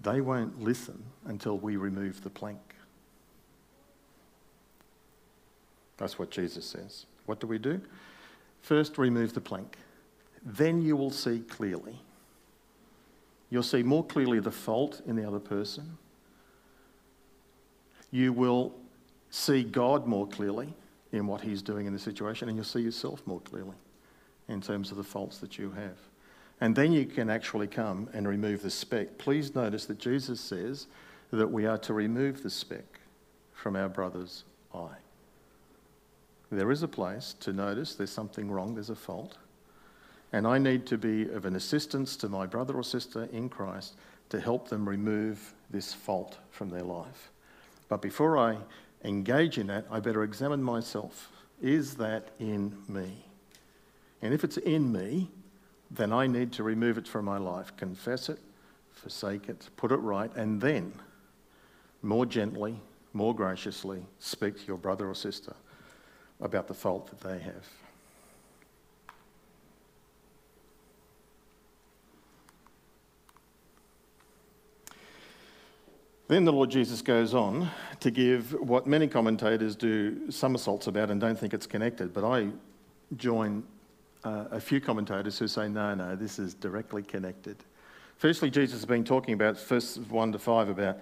They 0.00 0.20
won't 0.20 0.60
listen 0.60 1.02
until 1.26 1.58
we 1.58 1.76
remove 1.76 2.22
the 2.22 2.30
plank. 2.30 2.74
That's 5.98 6.18
what 6.18 6.30
Jesus 6.30 6.64
says. 6.64 7.06
What 7.26 7.40
do 7.40 7.46
we 7.46 7.58
do? 7.58 7.80
First, 8.62 8.98
remove 8.98 9.34
the 9.34 9.40
plank. 9.40 9.76
Then 10.42 10.80
you 10.80 10.96
will 10.96 11.10
see 11.10 11.40
clearly. 11.40 12.00
You'll 13.50 13.62
see 13.62 13.82
more 13.82 14.04
clearly 14.04 14.40
the 14.40 14.50
fault 14.50 15.02
in 15.06 15.16
the 15.16 15.26
other 15.26 15.38
person. 15.38 15.98
You 18.10 18.32
will 18.32 18.74
see 19.30 19.62
God 19.62 20.06
more 20.06 20.26
clearly 20.26 20.74
in 21.12 21.26
what 21.26 21.40
He's 21.40 21.62
doing 21.62 21.86
in 21.86 21.92
the 21.92 21.98
situation, 21.98 22.48
and 22.48 22.56
you'll 22.56 22.64
see 22.64 22.80
yourself 22.80 23.22
more 23.26 23.40
clearly 23.40 23.76
in 24.48 24.60
terms 24.60 24.90
of 24.90 24.96
the 24.96 25.04
faults 25.04 25.38
that 25.38 25.58
you 25.58 25.70
have. 25.70 25.98
And 26.60 26.76
then 26.76 26.92
you 26.92 27.06
can 27.06 27.30
actually 27.30 27.68
come 27.68 28.08
and 28.12 28.28
remove 28.28 28.62
the 28.62 28.70
speck. 28.70 29.16
Please 29.16 29.54
notice 29.54 29.86
that 29.86 29.98
Jesus 29.98 30.40
says 30.40 30.88
that 31.30 31.50
we 31.50 31.66
are 31.66 31.78
to 31.78 31.94
remove 31.94 32.42
the 32.42 32.50
speck 32.50 33.00
from 33.52 33.76
our 33.76 33.88
brother's 33.88 34.44
eye. 34.74 34.98
There 36.50 36.70
is 36.70 36.82
a 36.82 36.88
place 36.88 37.34
to 37.40 37.52
notice 37.52 37.94
there's 37.94 38.10
something 38.10 38.50
wrong, 38.50 38.74
there's 38.74 38.90
a 38.90 38.96
fault. 38.96 39.38
And 40.32 40.46
I 40.46 40.58
need 40.58 40.86
to 40.86 40.98
be 40.98 41.28
of 41.30 41.44
an 41.44 41.56
assistance 41.56 42.16
to 42.16 42.28
my 42.28 42.46
brother 42.46 42.74
or 42.74 42.82
sister 42.82 43.28
in 43.32 43.48
Christ 43.48 43.96
to 44.28 44.40
help 44.40 44.68
them 44.68 44.88
remove 44.88 45.54
this 45.70 45.92
fault 45.92 46.38
from 46.50 46.68
their 46.68 46.82
life. 46.82 47.30
But 47.90 48.00
before 48.00 48.38
I 48.38 48.56
engage 49.04 49.58
in 49.58 49.66
that, 49.66 49.84
I 49.90 50.00
better 50.00 50.22
examine 50.22 50.62
myself. 50.62 51.30
Is 51.60 51.96
that 51.96 52.28
in 52.38 52.78
me? 52.88 53.26
And 54.22 54.32
if 54.32 54.44
it's 54.44 54.56
in 54.58 54.92
me, 54.92 55.28
then 55.90 56.12
I 56.12 56.28
need 56.28 56.52
to 56.52 56.62
remove 56.62 56.98
it 56.98 57.08
from 57.08 57.24
my 57.24 57.36
life, 57.36 57.76
confess 57.76 58.28
it, 58.28 58.38
forsake 58.92 59.48
it, 59.48 59.68
put 59.76 59.90
it 59.90 59.96
right, 59.96 60.34
and 60.36 60.60
then 60.60 60.92
more 62.00 62.24
gently, 62.24 62.80
more 63.12 63.34
graciously 63.34 64.06
speak 64.20 64.60
to 64.60 64.66
your 64.66 64.78
brother 64.78 65.10
or 65.10 65.14
sister 65.14 65.54
about 66.40 66.68
the 66.68 66.74
fault 66.74 67.08
that 67.08 67.28
they 67.28 67.40
have. 67.40 67.66
Then 76.30 76.44
the 76.44 76.52
Lord 76.52 76.70
Jesus 76.70 77.02
goes 77.02 77.34
on 77.34 77.68
to 77.98 78.08
give 78.08 78.52
what 78.52 78.86
many 78.86 79.08
commentators 79.08 79.74
do 79.74 80.30
somersaults 80.30 80.86
about 80.86 81.10
and 81.10 81.20
don't 81.20 81.36
think 81.36 81.52
it's 81.52 81.66
connected, 81.66 82.14
but 82.14 82.22
I 82.22 82.50
join 83.16 83.64
uh, 84.22 84.44
a 84.52 84.60
few 84.60 84.80
commentators 84.80 85.40
who 85.40 85.48
say, 85.48 85.68
no, 85.68 85.92
no, 85.92 86.14
this 86.14 86.38
is 86.38 86.54
directly 86.54 87.02
connected. 87.02 87.56
Firstly, 88.16 88.48
Jesus 88.48 88.78
has 88.78 88.86
been 88.86 89.02
talking 89.02 89.34
about, 89.34 89.58
verse 89.58 89.96
1 89.96 90.30
to 90.30 90.38
5, 90.38 90.68
about 90.68 90.98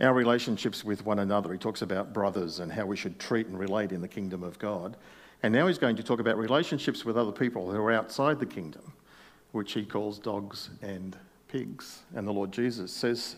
our 0.00 0.12
relationships 0.12 0.82
with 0.82 1.06
one 1.06 1.20
another. 1.20 1.52
He 1.52 1.60
talks 1.60 1.82
about 1.82 2.12
brothers 2.12 2.58
and 2.58 2.72
how 2.72 2.84
we 2.84 2.96
should 2.96 3.20
treat 3.20 3.46
and 3.46 3.56
relate 3.56 3.92
in 3.92 4.00
the 4.00 4.08
kingdom 4.08 4.42
of 4.42 4.58
God. 4.58 4.96
And 5.44 5.54
now 5.54 5.68
he's 5.68 5.78
going 5.78 5.94
to 5.94 6.02
talk 6.02 6.18
about 6.18 6.36
relationships 6.36 7.04
with 7.04 7.16
other 7.16 7.30
people 7.30 7.70
who 7.70 7.78
are 7.78 7.92
outside 7.92 8.40
the 8.40 8.46
kingdom, 8.46 8.92
which 9.52 9.74
he 9.74 9.84
calls 9.84 10.18
dogs 10.18 10.70
and 10.82 11.16
pigs. 11.46 12.00
And 12.16 12.26
the 12.26 12.32
Lord 12.32 12.50
Jesus 12.50 12.90
says 12.90 13.36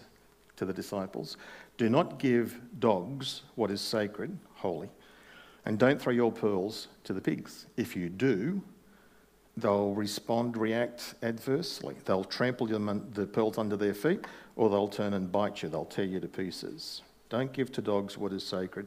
to 0.56 0.64
the 0.64 0.72
disciples 0.72 1.36
Do 1.76 1.88
not 1.88 2.18
give 2.18 2.60
dogs 2.78 3.42
what 3.54 3.70
is 3.70 3.80
sacred, 3.80 4.36
holy, 4.54 4.90
and 5.64 5.78
don't 5.78 6.00
throw 6.00 6.12
your 6.12 6.32
pearls 6.32 6.88
to 7.04 7.12
the 7.12 7.20
pigs. 7.20 7.66
If 7.76 7.96
you 7.96 8.08
do, 8.08 8.62
they'll 9.56 9.94
respond, 9.94 10.56
react 10.56 11.14
adversely. 11.22 11.96
They'll 12.04 12.24
trample 12.24 12.66
the 12.66 13.26
pearls 13.26 13.58
under 13.58 13.76
their 13.76 13.94
feet, 13.94 14.24
or 14.56 14.68
they'll 14.68 14.88
turn 14.88 15.14
and 15.14 15.30
bite 15.30 15.62
you. 15.62 15.68
They'll 15.68 15.84
tear 15.84 16.04
you 16.04 16.20
to 16.20 16.28
pieces. 16.28 17.02
Don't 17.28 17.52
give 17.52 17.72
to 17.72 17.82
dogs 17.82 18.18
what 18.18 18.32
is 18.32 18.46
sacred. 18.46 18.86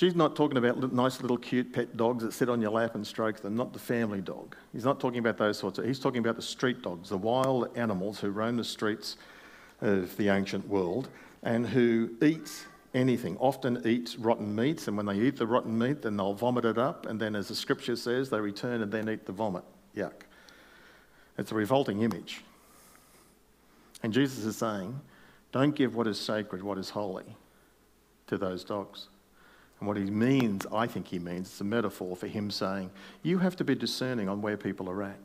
Jesus 0.00 0.16
not 0.16 0.34
talking 0.34 0.56
about 0.56 0.94
nice 0.94 1.20
little 1.20 1.36
cute 1.36 1.74
pet 1.74 1.94
dogs 1.94 2.24
that 2.24 2.32
sit 2.32 2.48
on 2.48 2.62
your 2.62 2.70
lap 2.70 2.94
and 2.94 3.06
stroke 3.06 3.40
them, 3.42 3.54
not 3.54 3.74
the 3.74 3.78
family 3.78 4.22
dog. 4.22 4.56
He's 4.72 4.86
not 4.86 4.98
talking 4.98 5.18
about 5.18 5.36
those 5.36 5.58
sorts 5.58 5.78
of, 5.78 5.84
he's 5.84 5.98
talking 5.98 6.20
about 6.20 6.36
the 6.36 6.42
street 6.42 6.80
dogs, 6.80 7.10
the 7.10 7.18
wild 7.18 7.68
animals 7.76 8.18
who 8.18 8.30
roam 8.30 8.56
the 8.56 8.64
streets 8.64 9.18
of 9.80 10.16
the 10.16 10.28
ancient 10.28 10.68
world 10.68 11.08
and 11.42 11.66
who 11.66 12.10
eat 12.22 12.66
anything, 12.92 13.36
often 13.38 13.80
eat 13.86 14.16
rotten 14.18 14.54
meats, 14.54 14.88
and 14.88 14.96
when 14.96 15.06
they 15.06 15.18
eat 15.18 15.36
the 15.36 15.46
rotten 15.46 15.78
meat, 15.78 16.02
then 16.02 16.16
they'll 16.16 16.34
vomit 16.34 16.64
it 16.64 16.76
up, 16.76 17.06
and 17.06 17.20
then, 17.20 17.36
as 17.36 17.48
the 17.48 17.54
scripture 17.54 17.96
says, 17.96 18.30
they 18.30 18.40
return 18.40 18.82
and 18.82 18.90
then 18.90 19.08
eat 19.08 19.26
the 19.26 19.32
vomit. 19.32 19.64
Yuck. 19.96 20.12
It's 21.38 21.52
a 21.52 21.54
revolting 21.54 22.02
image. 22.02 22.42
And 24.02 24.12
Jesus 24.12 24.44
is 24.44 24.56
saying, 24.56 24.98
don't 25.52 25.74
give 25.74 25.94
what 25.94 26.06
is 26.06 26.18
sacred, 26.18 26.62
what 26.62 26.78
is 26.78 26.90
holy, 26.90 27.36
to 28.26 28.36
those 28.36 28.64
dogs. 28.64 29.08
And 29.78 29.86
what 29.86 29.96
he 29.96 30.04
means, 30.04 30.66
I 30.72 30.86
think 30.86 31.06
he 31.06 31.18
means, 31.18 31.48
it's 31.48 31.60
a 31.60 31.64
metaphor 31.64 32.16
for 32.16 32.26
him 32.26 32.50
saying, 32.50 32.90
you 33.22 33.38
have 33.38 33.56
to 33.56 33.64
be 33.64 33.74
discerning 33.74 34.28
on 34.28 34.42
where 34.42 34.56
people 34.56 34.90
are 34.90 35.02
at. 35.02 35.18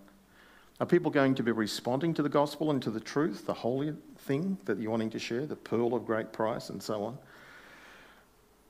Are 0.80 0.86
people 0.86 1.10
going 1.10 1.36
to 1.36 1.44
be 1.44 1.52
responding 1.52 2.14
to 2.16 2.22
the 2.22 2.30
gospel 2.30 2.70
and 2.70 2.82
to 2.82 2.92
the 2.92 3.00
truth, 3.00 3.46
the 3.46 3.54
holy 3.54 3.94
thing 4.20 4.58
that 4.66 4.78
you're 4.80 4.92
wanting 4.92 5.10
to 5.12 5.20
share, 5.20 5.46
the 5.46 5.56
pearl 5.56 5.94
of 5.94 6.06
great 6.06 6.34
price, 6.34 6.70
and 6.70 6.84
so 6.84 7.04
on? 7.04 7.18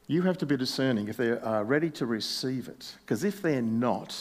You 0.07 0.21
have 0.21 0.37
to 0.37 0.45
be 0.45 0.55
discerning 0.55 1.07
if 1.07 1.17
they 1.17 1.31
are 1.31 1.63
ready 1.63 1.89
to 1.91 2.05
receive 2.05 2.67
it. 2.67 2.95
Because 3.01 3.23
if 3.23 3.41
they're 3.41 3.61
not, 3.61 4.15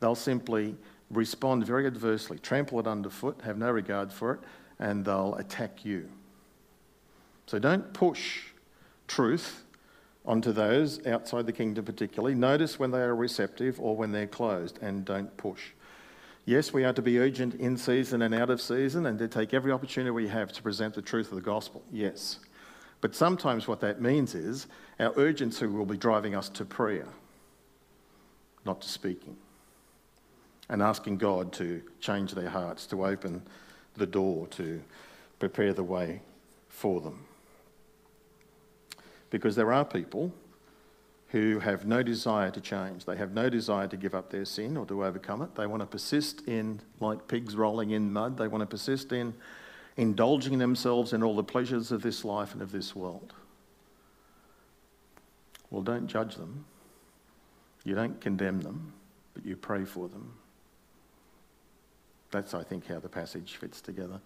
they'll 0.00 0.16
simply 0.16 0.74
respond 1.10 1.64
very 1.64 1.86
adversely, 1.86 2.40
trample 2.40 2.80
it 2.80 2.88
underfoot, 2.88 3.40
have 3.44 3.56
no 3.56 3.70
regard 3.70 4.12
for 4.12 4.32
it, 4.32 4.40
and 4.80 5.04
they'll 5.04 5.36
attack 5.36 5.84
you. 5.84 6.10
So 7.46 7.60
don't 7.60 7.92
push 7.92 8.46
truth 9.06 9.62
onto 10.24 10.50
those 10.50 11.06
outside 11.06 11.46
the 11.46 11.52
kingdom, 11.52 11.84
particularly. 11.84 12.34
Notice 12.34 12.80
when 12.80 12.90
they 12.90 12.98
are 12.98 13.14
receptive 13.14 13.78
or 13.78 13.94
when 13.94 14.10
they're 14.10 14.26
closed, 14.26 14.80
and 14.82 15.04
don't 15.04 15.34
push. 15.36 15.62
Yes, 16.48 16.72
we 16.72 16.84
are 16.84 16.92
to 16.92 17.02
be 17.02 17.18
urgent 17.18 17.56
in 17.56 17.76
season 17.76 18.22
and 18.22 18.32
out 18.32 18.50
of 18.50 18.60
season 18.60 19.06
and 19.06 19.18
to 19.18 19.26
take 19.26 19.52
every 19.52 19.72
opportunity 19.72 20.12
we 20.12 20.28
have 20.28 20.52
to 20.52 20.62
present 20.62 20.94
the 20.94 21.02
truth 21.02 21.30
of 21.30 21.34
the 21.34 21.40
gospel. 21.40 21.82
Yes. 21.92 22.38
But 23.00 23.16
sometimes 23.16 23.66
what 23.66 23.80
that 23.80 24.00
means 24.00 24.36
is 24.36 24.68
our 25.00 25.12
urgency 25.16 25.66
will 25.66 25.84
be 25.84 25.96
driving 25.96 26.36
us 26.36 26.48
to 26.50 26.64
prayer, 26.64 27.08
not 28.64 28.80
to 28.82 28.88
speaking, 28.88 29.36
and 30.68 30.82
asking 30.82 31.18
God 31.18 31.52
to 31.54 31.82
change 32.00 32.32
their 32.32 32.48
hearts, 32.48 32.86
to 32.86 33.04
open 33.04 33.42
the 33.96 34.06
door, 34.06 34.46
to 34.52 34.80
prepare 35.40 35.72
the 35.72 35.82
way 35.82 36.22
for 36.68 37.00
them. 37.00 37.26
Because 39.30 39.56
there 39.56 39.72
are 39.72 39.84
people 39.84 40.32
who 41.28 41.58
have 41.58 41.86
no 41.86 42.02
desire 42.02 42.50
to 42.50 42.60
change. 42.60 43.04
They 43.04 43.16
have 43.16 43.32
no 43.32 43.48
desire 43.48 43.88
to 43.88 43.96
give 43.96 44.14
up 44.14 44.30
their 44.30 44.44
sin 44.44 44.76
or 44.76 44.86
to 44.86 45.04
overcome 45.04 45.42
it. 45.42 45.54
They 45.54 45.66
want 45.66 45.80
to 45.80 45.86
persist 45.86 46.42
in, 46.46 46.80
like 47.00 47.26
pigs 47.28 47.56
rolling 47.56 47.90
in 47.90 48.12
mud, 48.12 48.36
they 48.38 48.48
want 48.48 48.62
to 48.62 48.66
persist 48.66 49.12
in 49.12 49.34
indulging 49.96 50.58
themselves 50.58 51.12
in 51.12 51.22
all 51.22 51.34
the 51.34 51.44
pleasures 51.44 51.90
of 51.90 52.02
this 52.02 52.24
life 52.24 52.52
and 52.52 52.62
of 52.62 52.70
this 52.70 52.94
world. 52.94 53.32
Well, 55.70 55.82
don't 55.82 56.06
judge 56.06 56.36
them. 56.36 56.64
You 57.84 57.94
don't 57.94 58.20
condemn 58.20 58.60
them, 58.60 58.92
but 59.34 59.44
you 59.44 59.56
pray 59.56 59.84
for 59.84 60.08
them. 60.08 60.32
That's, 62.30 62.54
I 62.54 62.62
think, 62.62 62.86
how 62.86 62.98
the 62.98 63.08
passage 63.08 63.56
fits 63.56 63.80
together. 63.80 64.20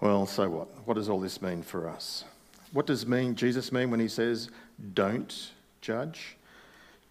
Well, 0.00 0.26
so 0.26 0.48
what? 0.48 0.68
What 0.86 0.94
does 0.94 1.08
all 1.08 1.20
this 1.20 1.40
mean 1.40 1.62
for 1.62 1.88
us? 1.88 2.24
What 2.72 2.86
does 2.86 3.06
mean 3.06 3.34
Jesus 3.36 3.70
mean 3.70 3.90
when 3.90 4.00
he 4.00 4.08
says, 4.08 4.50
don't 4.94 5.52
judge. 5.86 6.36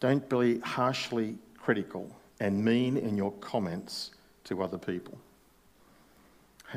Don't 0.02 0.28
be 0.30 0.60
harshly 0.60 1.38
critical 1.58 2.14
and 2.42 2.64
mean 2.64 2.98
in 2.98 3.16
your 3.16 3.32
comments 3.34 4.12
to 4.44 4.62
other 4.62 4.78
people. 4.78 5.18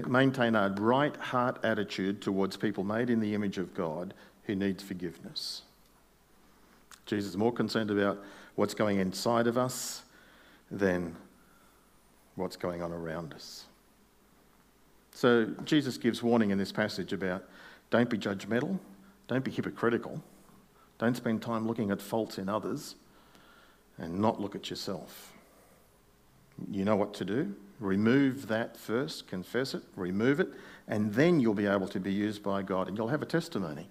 Maintain 0.07 0.55
a 0.55 0.73
right 0.79 1.17
heart 1.17 1.59
attitude 1.65 2.23
towards 2.23 2.57
people 2.57 2.85
made 2.85 3.11
in 3.11 3.19
the 3.19 3.35
image 3.35 3.59
of 3.59 3.75
God 3.75 4.15
who 4.45 4.55
needs 4.55 4.81
forgiveness. 4.83 5.63
Jesus 7.07 7.31
is 7.31 7.37
more 7.37 7.53
concerned 7.53 7.91
about 7.91 8.23
what's 8.55 8.75
going 8.75 9.01
inside 9.01 9.49
of 9.49 9.59
us 9.59 10.03
than 10.71 11.17
what's 12.37 12.57
going 12.57 12.81
on 12.81 12.93
around 12.93 13.35
us. 13.35 13.65
So 15.13 15.47
Jesus 15.65 15.97
gives 15.97 16.23
warning 16.23 16.51
in 16.51 16.59
this 16.59 16.71
passage 16.71 17.13
about 17.13 17.43
don't 17.91 18.09
be 18.09 18.19
judgmental, 18.19 18.79
don't 19.27 19.43
be 19.43 19.51
hypocritical, 19.51 20.23
don't 20.99 21.17
spend 21.17 21.43
time 21.43 21.67
looking 21.67 21.91
at 21.91 22.03
faults 22.03 22.39
in 22.39 22.49
others 22.49 22.97
and 23.99 24.19
not 24.19 24.41
look 24.41 24.55
at 24.55 24.71
yourself. 24.71 25.33
You 26.71 26.85
know 26.85 26.97
what 26.97 27.15
to 27.15 27.25
do. 27.25 27.55
Remove 27.81 28.49
that 28.49 28.77
first, 28.77 29.29
confess 29.29 29.75
it, 29.75 29.83
remove 29.95 30.41
it, 30.41 30.49
and 30.89 31.15
then 31.15 31.39
you'll 31.39 31.55
be 31.55 31.67
able 31.67 31.87
to 31.89 32.01
be 32.01 32.13
used 32.13 32.43
by 32.43 32.63
God 32.63 32.89
and 32.89 32.97
you'll 32.97 33.09
have 33.09 33.23
a 33.23 33.27
testimony. 33.27 33.89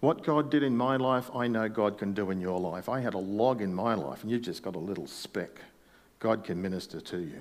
What 0.00 0.22
God 0.22 0.50
did 0.50 0.62
in 0.62 0.76
my 0.76 0.96
life, 0.96 1.30
I 1.34 1.46
know 1.48 1.68
God 1.68 1.98
can 1.98 2.12
do 2.12 2.30
in 2.30 2.40
your 2.40 2.58
life. 2.58 2.88
I 2.88 3.00
had 3.00 3.14
a 3.14 3.18
log 3.18 3.62
in 3.62 3.74
my 3.74 3.94
life, 3.94 4.22
and 4.22 4.30
you've 4.30 4.42
just 4.42 4.62
got 4.62 4.76
a 4.76 4.78
little 4.78 5.06
speck. 5.06 5.60
God 6.18 6.44
can 6.44 6.60
minister 6.60 7.00
to 7.00 7.18
you. 7.18 7.40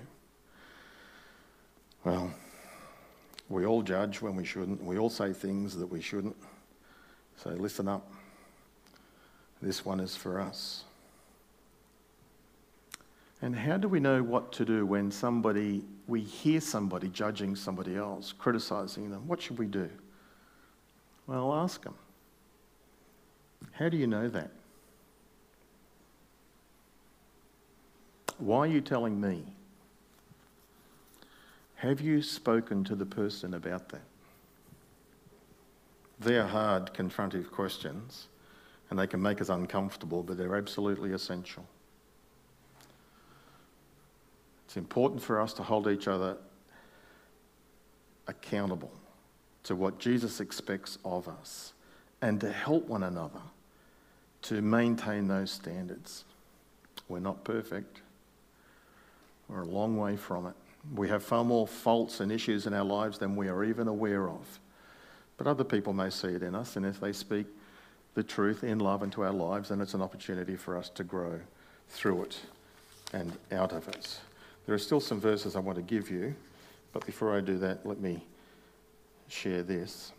Well, 2.06 2.34
we 3.49 3.65
all 3.65 3.82
judge 3.82 4.21
when 4.21 4.36
we 4.36 4.45
shouldn't. 4.45 4.82
We 4.84 4.97
all 4.97 5.10
say 5.10 5.34
things 5.34 5.75
that 5.78 5.88
we 5.88 6.01
shouldn't. 6.01 6.36
So 7.38 7.49
listen 7.51 7.88
up. 7.88 8.10
This 9.62 9.86
one 9.86 10.00
is 10.00 10.15
for 10.15 10.39
us. 10.39 10.84
And 13.41 13.56
how 13.56 13.78
do 13.78 13.88
we 13.88 14.00
know 14.00 14.24
what 14.24 14.52
to 14.54 14.65
do 14.65 14.86
when 14.86 15.12
somebody, 15.12 15.84
we 16.08 16.22
hear 16.22 16.62
somebody 16.62 17.10
judging 17.10 17.56
somebody 17.56 17.96
else, 17.96 18.32
criticizing 18.32 19.12
them? 19.12 19.28
What 19.28 19.41
should 19.41 19.58
we 19.58 19.68
do? 19.68 19.89
Well, 21.28 21.54
ask 21.54 21.84
them. 21.84 21.96
How 23.74 23.89
do 23.89 23.98
you 23.98 24.08
know 24.08 24.30
that? 24.30 24.52
Why 28.38 28.60
are 28.60 28.68
you 28.68 28.82
telling 28.82 29.20
me? 29.20 29.44
Have 31.76 32.02
you 32.02 32.22
spoken 32.22 32.84
to 32.86 32.96
the 32.96 33.06
person 33.06 33.54
about 33.54 33.89
that? 33.89 34.02
They're 36.20 36.48
hard, 36.48 36.94
confrontive 36.94 37.52
questions, 37.52 38.28
and 38.95 39.01
they 39.01 39.08
can 39.08 39.21
make 39.21 39.41
us 39.41 39.49
uncomfortable, 39.49 40.23
but 40.23 40.38
they're 40.38 40.55
absolutely 40.55 41.12
essential. 41.12 41.65
It's 44.65 44.77
important 44.77 45.21
for 45.21 45.41
us 45.41 45.51
to 45.55 45.63
hold 45.63 45.89
each 45.89 46.08
other 46.08 46.38
accountable 48.25 48.93
to 49.63 49.75
what 49.75 49.99
Jesus 49.99 50.39
expects 50.39 50.97
of 51.03 51.27
us 51.27 51.73
and 52.21 52.39
to 52.39 52.49
help 52.49 52.88
one 52.88 53.03
another 53.03 53.41
to 54.43 54.62
maintain 54.62 55.27
those 55.27 55.51
standards. 55.51 56.23
We're 57.10 57.19
not 57.19 57.43
perfect, 57.43 57.99
we're 59.49 59.63
a 59.63 59.65
long 59.65 59.97
way 59.97 60.15
from 60.15 60.47
it. 60.47 60.53
We 60.95 61.10
have 61.10 61.21
far 61.21 61.43
more 61.43 61.67
faults 61.67 62.21
and 62.21 62.31
issues 62.31 62.65
in 62.65 62.73
our 62.73 62.86
lives 62.86 63.17
than 63.17 63.36
we 63.36 63.49
are 63.49 63.65
even 63.65 63.89
aware 63.89 64.29
of. 64.29 64.62
But 65.36 65.47
other 65.47 65.65
people 65.65 65.91
may 65.91 66.10
see 66.12 66.29
it 66.29 66.43
in 66.43 66.55
us, 66.55 66.77
and 66.77 66.86
if 66.86 67.01
they 67.01 67.12
speak 67.12 67.47
the 68.15 68.23
truth 68.23 68.63
in 68.63 68.80
love 68.80 69.04
into 69.04 69.23
our 69.23 69.32
lives, 69.32 69.71
and 69.71 69.82
it's 69.82 69.93
an 69.93 70.01
opportunity 70.01 70.56
for 70.56 70.78
us 70.78 70.89
to 70.89 71.04
grow 71.04 71.39
through 71.89 72.23
it 72.23 72.39
and 73.13 73.38
out 73.51 73.71
of 73.71 73.88
it. 73.89 74.19
There 74.65 74.73
are 74.73 74.80
still 74.80 74.99
some 74.99 75.19
verses 75.19 75.56
I 75.56 75.60
want 75.60 75.75
to 75.78 75.84
give 75.84 76.10
you, 76.10 76.34
but 76.91 77.06
before 77.06 77.38
I 77.38 77.41
do 77.41 77.58
that, 77.60 77.86
let 77.86 77.99
me 77.99 78.25
share 79.28 79.63
this. 79.63 80.12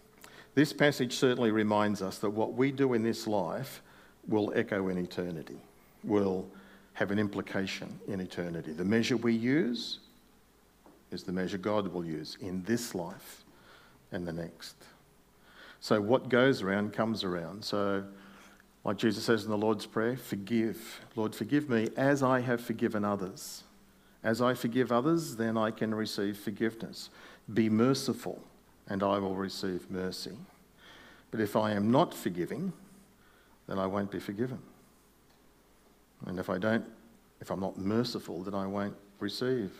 This 0.54 0.72
passage 0.72 1.14
certainly 1.14 1.50
reminds 1.50 2.02
us 2.02 2.18
that 2.18 2.30
what 2.30 2.54
we 2.54 2.70
do 2.70 2.94
in 2.94 3.02
this 3.02 3.26
life 3.26 3.82
will 4.28 4.52
echo 4.54 4.88
in 4.88 4.98
eternity, 4.98 5.58
will 6.04 6.46
have 6.94 7.10
an 7.10 7.18
implication 7.18 7.98
in 8.08 8.20
eternity. 8.20 8.72
The 8.72 8.84
measure 8.84 9.16
we 9.16 9.34
use 9.34 9.98
is 11.10 11.22
the 11.22 11.32
measure 11.32 11.58
God 11.58 11.88
will 11.88 12.04
use 12.04 12.36
in 12.40 12.62
this 12.64 12.94
life 12.94 13.44
and 14.12 14.26
the 14.26 14.32
next. 14.32 14.76
So 15.80 16.00
what 16.00 16.28
goes 16.28 16.62
around 16.62 16.92
comes 16.92 17.24
around. 17.24 17.64
So, 17.64 18.04
like 18.84 18.96
Jesus 18.96 19.24
says 19.24 19.44
in 19.44 19.50
the 19.50 19.58
Lord's 19.58 19.86
Prayer, 19.86 20.16
forgive. 20.16 21.00
Lord, 21.16 21.34
forgive 21.34 21.68
me 21.68 21.88
as 21.96 22.22
I 22.22 22.40
have 22.40 22.60
forgiven 22.60 23.04
others. 23.04 23.64
As 24.22 24.40
I 24.40 24.54
forgive 24.54 24.90
others, 24.90 25.36
then 25.36 25.56
I 25.56 25.70
can 25.70 25.94
receive 25.94 26.36
forgiveness. 26.36 27.10
Be 27.52 27.68
merciful, 27.68 28.42
and 28.88 29.02
I 29.02 29.18
will 29.18 29.36
receive 29.36 29.90
mercy. 29.90 30.36
But 31.30 31.40
if 31.40 31.54
I 31.54 31.72
am 31.72 31.90
not 31.90 32.14
forgiving, 32.14 32.72
then 33.68 33.78
I 33.78 33.86
won't 33.86 34.10
be 34.10 34.18
forgiven. 34.18 34.58
And 36.26 36.38
if 36.38 36.48
I 36.48 36.58
don't, 36.58 36.84
if 37.40 37.50
I'm 37.50 37.60
not 37.60 37.78
merciful, 37.78 38.42
then 38.42 38.54
I 38.54 38.66
won't 38.66 38.96
receive 39.20 39.70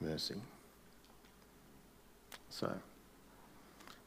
mercy. 0.00 0.36
So, 2.50 2.70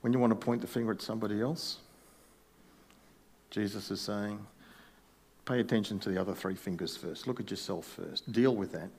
when 0.06 0.14
you 0.14 0.20
want 0.20 0.30
to 0.30 0.36
point 0.36 0.62
the 0.62 0.68
finger 0.68 0.92
at 0.92 1.02
somebody 1.02 1.42
else, 1.42 1.80
Jesus 3.50 3.90
is 3.90 4.00
saying, 4.00 4.40
pay 5.46 5.60
attention 5.60 5.98
to 5.98 6.10
the 6.10 6.22
other 6.22 6.36
three 6.36 6.54
fingers 6.54 6.96
first. 6.96 7.26
Look 7.26 7.40
at 7.40 7.50
yourself 7.50 7.88
first. 7.88 8.32
Deal 8.32 8.56
with 8.56 8.72
that. 8.74 8.92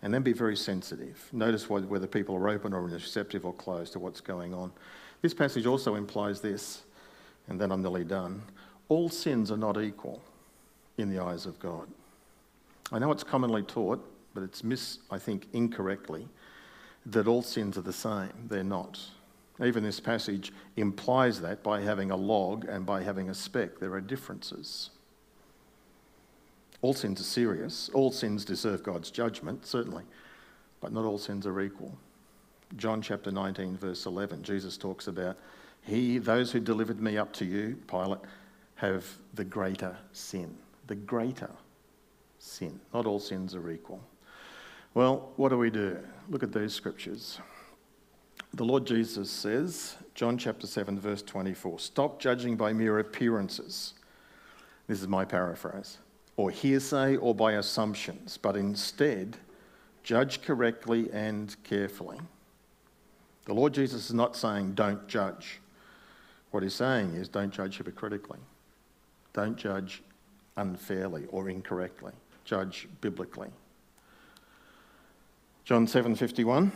And 0.00 0.14
then 0.14 0.22
be 0.22 0.32
very 0.32 0.56
sensitive. 0.56 1.28
Notice 1.32 1.68
whether 1.68 2.06
people 2.06 2.36
are 2.36 2.48
open 2.48 2.72
or 2.72 2.82
receptive 2.82 3.44
or 3.44 3.52
closed 3.52 3.94
to 3.94 3.98
what's 3.98 4.20
going 4.20 4.54
on. 4.54 4.70
This 5.22 5.34
passage 5.34 5.66
also 5.66 5.96
implies 5.96 6.40
this, 6.40 6.82
and 7.48 7.60
then 7.60 7.72
I'm 7.72 7.82
nearly 7.82 8.04
done. 8.04 8.42
All 8.88 9.08
sins 9.08 9.50
are 9.50 9.56
not 9.56 9.76
equal 9.82 10.22
in 10.98 11.10
the 11.10 11.20
eyes 11.20 11.46
of 11.46 11.58
God. 11.58 11.88
I 12.92 13.00
know 13.00 13.10
it's 13.10 13.24
commonly 13.24 13.64
taught, 13.64 14.08
but 14.34 14.44
it's 14.44 14.62
mis, 14.62 14.98
I 15.10 15.18
think, 15.18 15.48
incorrectly, 15.52 16.28
that 17.06 17.26
all 17.26 17.42
sins 17.42 17.76
are 17.76 17.82
the 17.82 17.92
same. 17.92 18.30
They're 18.46 18.62
not. 18.62 19.00
Even 19.62 19.82
this 19.82 20.00
passage 20.00 20.52
implies 20.76 21.40
that 21.40 21.62
by 21.62 21.80
having 21.80 22.10
a 22.10 22.16
log 22.16 22.64
and 22.66 22.86
by 22.86 23.02
having 23.02 23.28
a 23.28 23.34
speck, 23.34 23.78
there 23.78 23.92
are 23.92 24.00
differences. 24.00 24.90
All 26.82 26.94
sins 26.94 27.20
are 27.20 27.24
serious. 27.24 27.90
All 27.92 28.10
sins 28.10 28.44
deserve 28.44 28.82
God's 28.82 29.10
judgment, 29.10 29.66
certainly, 29.66 30.04
but 30.80 30.92
not 30.92 31.04
all 31.04 31.18
sins 31.18 31.46
are 31.46 31.60
equal. 31.60 31.96
John 32.76 33.02
chapter 33.02 33.30
19, 33.30 33.76
verse 33.76 34.06
11, 34.06 34.42
Jesus 34.42 34.78
talks 34.78 35.08
about, 35.08 35.36
He, 35.82 36.18
those 36.18 36.52
who 36.52 36.60
delivered 36.60 37.00
me 37.00 37.18
up 37.18 37.32
to 37.34 37.44
you, 37.44 37.76
Pilate, 37.86 38.20
have 38.76 39.04
the 39.34 39.44
greater 39.44 39.96
sin. 40.12 40.56
The 40.86 40.94
greater 40.94 41.50
sin. 42.38 42.80
Not 42.94 43.04
all 43.04 43.20
sins 43.20 43.54
are 43.54 43.70
equal. 43.70 44.00
Well, 44.94 45.32
what 45.36 45.50
do 45.50 45.58
we 45.58 45.70
do? 45.70 45.98
Look 46.30 46.42
at 46.42 46.52
these 46.52 46.72
scriptures. 46.72 47.38
The 48.54 48.64
Lord 48.64 48.84
Jesus 48.84 49.30
says, 49.30 49.96
John 50.14 50.36
chapter 50.36 50.66
7, 50.66 50.98
verse 50.98 51.22
24, 51.22 51.78
stop 51.78 52.20
judging 52.20 52.56
by 52.56 52.72
mere 52.72 52.98
appearances. 52.98 53.94
This 54.88 55.00
is 55.00 55.06
my 55.06 55.24
paraphrase, 55.24 55.98
or 56.36 56.50
hearsay 56.50 57.16
or 57.16 57.32
by 57.32 57.52
assumptions, 57.52 58.36
but 58.36 58.56
instead 58.56 59.36
judge 60.02 60.42
correctly 60.42 61.08
and 61.12 61.54
carefully. 61.62 62.18
The 63.44 63.54
Lord 63.54 63.72
Jesus 63.72 64.06
is 64.06 64.14
not 64.14 64.36
saying 64.36 64.72
don't 64.74 65.06
judge. 65.06 65.60
What 66.50 66.64
he's 66.64 66.74
saying 66.74 67.14
is 67.14 67.28
don't 67.28 67.52
judge 67.52 67.76
hypocritically. 67.76 68.40
Don't 69.32 69.56
judge 69.56 70.02
unfairly 70.56 71.26
or 71.30 71.48
incorrectly. 71.48 72.12
Judge 72.44 72.88
biblically. 73.00 73.48
John 75.64 75.86
7:51 75.86 76.72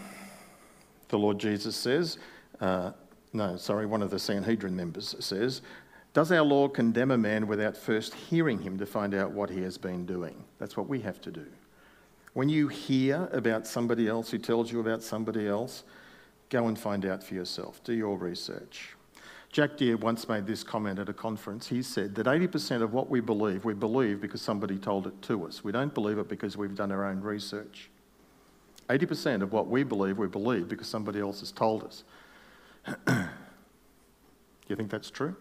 the 1.09 1.19
Lord 1.19 1.39
Jesus 1.39 1.77
says, 1.77 2.19
uh, 2.61 2.93
no, 3.35 3.57
sorry, 3.57 3.85
one 3.85 4.01
of 4.01 4.11
the 4.11 4.19
Sanhedrin 4.19 4.77
members 4.77 5.17
says, 5.19 5.61
Does 6.13 6.31
our 6.31 6.43
law 6.43 6.69
condemn 6.69 7.11
a 7.11 7.19
man 7.19 7.47
without 7.47 7.77
first 7.77 8.15
hearing 8.15 8.61
him 8.61 8.79
to 8.79 8.87
find 8.87 9.13
out 9.13 9.33
what 9.33 9.51
he 9.51 9.61
has 9.63 9.77
been 9.77 10.07
doing? 10.07 10.45
That's 10.59 10.77
what 10.77 10.89
we 10.89 11.01
have 11.01 11.21
to 11.23 11.33
do. 11.33 11.47
When 12.33 12.49
you 12.49 12.69
hear 12.69 13.29
about 13.33 13.67
somebody 13.67 14.09
else 14.09 14.31
who 14.31 14.39
tells 14.39 14.71
you 14.71 14.81
about 14.81 15.03
somebody 15.03 15.49
else, 15.49 15.83
go 16.49 16.69
and 16.69 16.79
find 16.79 17.05
out 17.05 17.23
for 17.23 17.35
yourself. 17.35 17.83
Do 17.83 17.93
your 17.93 18.17
research. 18.17 18.97
Jack 19.51 19.77
Deere 19.77 19.97
once 19.97 20.29
made 20.29 20.47
this 20.47 20.65
comment 20.65 20.99
at 20.99 21.09
a 21.09 21.13
conference. 21.13 21.69
He 21.69 21.81
said 21.81 22.15
that 22.17 22.27
80% 22.27 22.83
of 22.83 22.93
what 22.93 23.09
we 23.09 23.21
believe, 23.21 23.65
we 23.65 23.73
believe 23.73 24.21
because 24.21 24.43
somebody 24.43 24.79
told 24.79 25.07
it 25.07 25.23
to 25.23 25.47
us. 25.47 25.63
We 25.63 25.71
don't 25.71 25.95
believe 25.95 26.19
it 26.19 26.29
because 26.29 26.57
we've 26.57 26.75
done 26.75 26.91
our 26.91 27.05
own 27.05 27.21
research. 27.21 27.89
80% 28.89 29.43
of 29.43 29.53
what 29.53 29.69
we 29.69 29.83
believe, 29.83 30.19
we 30.19 30.27
believe 30.27 30.69
because 30.69 30.87
somebody 30.87 31.21
else 31.21 31.41
has 31.41 31.51
told 31.51 31.85
us. 31.85 32.05
Do 32.87 32.95
you 34.69 34.77
think 34.77 34.91
that's 34.91 35.11
true? 35.11 35.35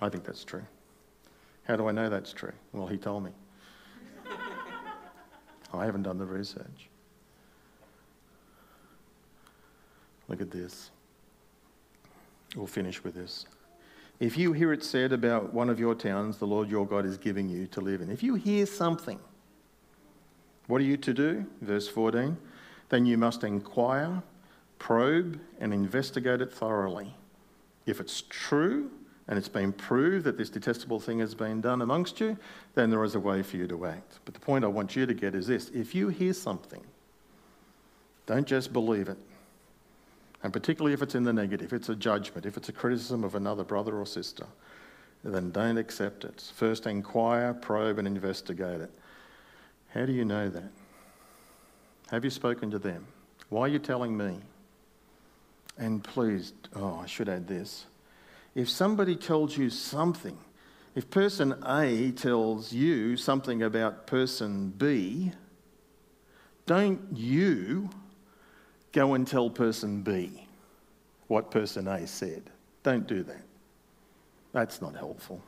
I 0.00 0.08
think 0.08 0.24
that's 0.24 0.44
true. 0.44 0.64
How 1.64 1.76
do 1.76 1.88
I 1.88 1.92
know 1.92 2.08
that's 2.08 2.32
true? 2.32 2.52
Well, 2.72 2.86
he 2.86 2.96
told 2.96 3.24
me. 3.24 3.30
I 5.74 5.84
haven't 5.84 6.02
done 6.02 6.18
the 6.18 6.26
research. 6.26 6.88
Look 10.28 10.40
at 10.40 10.50
this. 10.50 10.90
We'll 12.56 12.66
finish 12.66 13.04
with 13.04 13.14
this. 13.14 13.46
If 14.20 14.38
you 14.38 14.52
hear 14.52 14.72
it 14.72 14.84
said 14.84 15.12
about 15.12 15.52
one 15.52 15.68
of 15.68 15.78
your 15.78 15.94
towns, 15.94 16.38
the 16.38 16.46
Lord 16.46 16.70
your 16.70 16.86
God 16.86 17.04
is 17.04 17.18
giving 17.18 17.48
you 17.48 17.66
to 17.68 17.80
live 17.80 18.00
in, 18.00 18.10
if 18.10 18.22
you 18.22 18.36
hear 18.36 18.64
something, 18.64 19.18
what 20.66 20.80
are 20.80 20.84
you 20.84 20.96
to 20.96 21.12
do? 21.12 21.44
Verse 21.60 21.88
14 21.88 22.38
then 22.94 23.06
you 23.06 23.18
must 23.18 23.42
inquire, 23.42 24.22
probe, 24.78 25.40
and 25.58 25.74
investigate 25.74 26.40
it 26.40 26.52
thoroughly. 26.52 27.12
If 27.86 27.98
it's 27.98 28.22
true 28.28 28.88
and 29.26 29.36
it's 29.36 29.48
been 29.48 29.72
proved 29.72 30.24
that 30.26 30.38
this 30.38 30.48
detestable 30.48 31.00
thing 31.00 31.18
has 31.18 31.34
been 31.34 31.60
done 31.60 31.82
amongst 31.82 32.20
you, 32.20 32.38
then 32.76 32.90
there 32.90 33.02
is 33.02 33.16
a 33.16 33.18
way 33.18 33.42
for 33.42 33.56
you 33.56 33.66
to 33.66 33.86
act. 33.86 34.20
But 34.24 34.34
the 34.34 34.38
point 34.38 34.64
I 34.64 34.68
want 34.68 34.94
you 34.94 35.06
to 35.06 35.12
get 35.12 35.34
is 35.34 35.48
this 35.48 35.70
if 35.70 35.92
you 35.92 36.06
hear 36.06 36.32
something, 36.32 36.82
don't 38.26 38.46
just 38.46 38.72
believe 38.72 39.08
it. 39.08 39.18
And 40.44 40.52
particularly 40.52 40.94
if 40.94 41.02
it's 41.02 41.16
in 41.16 41.24
the 41.24 41.32
negative, 41.32 41.66
if 41.66 41.72
it's 41.72 41.88
a 41.88 41.96
judgment, 41.96 42.46
if 42.46 42.56
it's 42.56 42.68
a 42.68 42.72
criticism 42.72 43.24
of 43.24 43.34
another 43.34 43.64
brother 43.64 43.98
or 43.98 44.06
sister, 44.06 44.46
then 45.24 45.50
don't 45.50 45.78
accept 45.78 46.22
it. 46.22 46.48
First, 46.54 46.86
inquire, 46.86 47.54
probe, 47.54 47.98
and 47.98 48.06
investigate 48.06 48.82
it. 48.82 48.92
How 49.88 50.06
do 50.06 50.12
you 50.12 50.24
know 50.24 50.48
that? 50.48 50.70
Have 52.10 52.24
you 52.24 52.30
spoken 52.30 52.70
to 52.70 52.78
them? 52.78 53.06
Why 53.48 53.62
are 53.62 53.68
you 53.68 53.78
telling 53.78 54.16
me? 54.16 54.38
And 55.78 56.02
please, 56.02 56.52
oh, 56.76 57.00
I 57.02 57.06
should 57.06 57.28
add 57.28 57.48
this. 57.48 57.86
If 58.54 58.68
somebody 58.70 59.16
tells 59.16 59.56
you 59.56 59.70
something, 59.70 60.38
if 60.94 61.10
person 61.10 61.56
A 61.66 62.12
tells 62.12 62.72
you 62.72 63.16
something 63.16 63.62
about 63.62 64.06
person 64.06 64.70
B, 64.70 65.32
don't 66.66 67.00
you 67.12 67.90
go 68.92 69.14
and 69.14 69.26
tell 69.26 69.50
person 69.50 70.02
B 70.02 70.46
what 71.26 71.50
person 71.50 71.88
A 71.88 72.06
said. 72.06 72.44
Don't 72.84 73.06
do 73.06 73.22
that. 73.24 73.42
That's 74.52 74.80
not 74.80 74.94
helpful. 74.94 75.42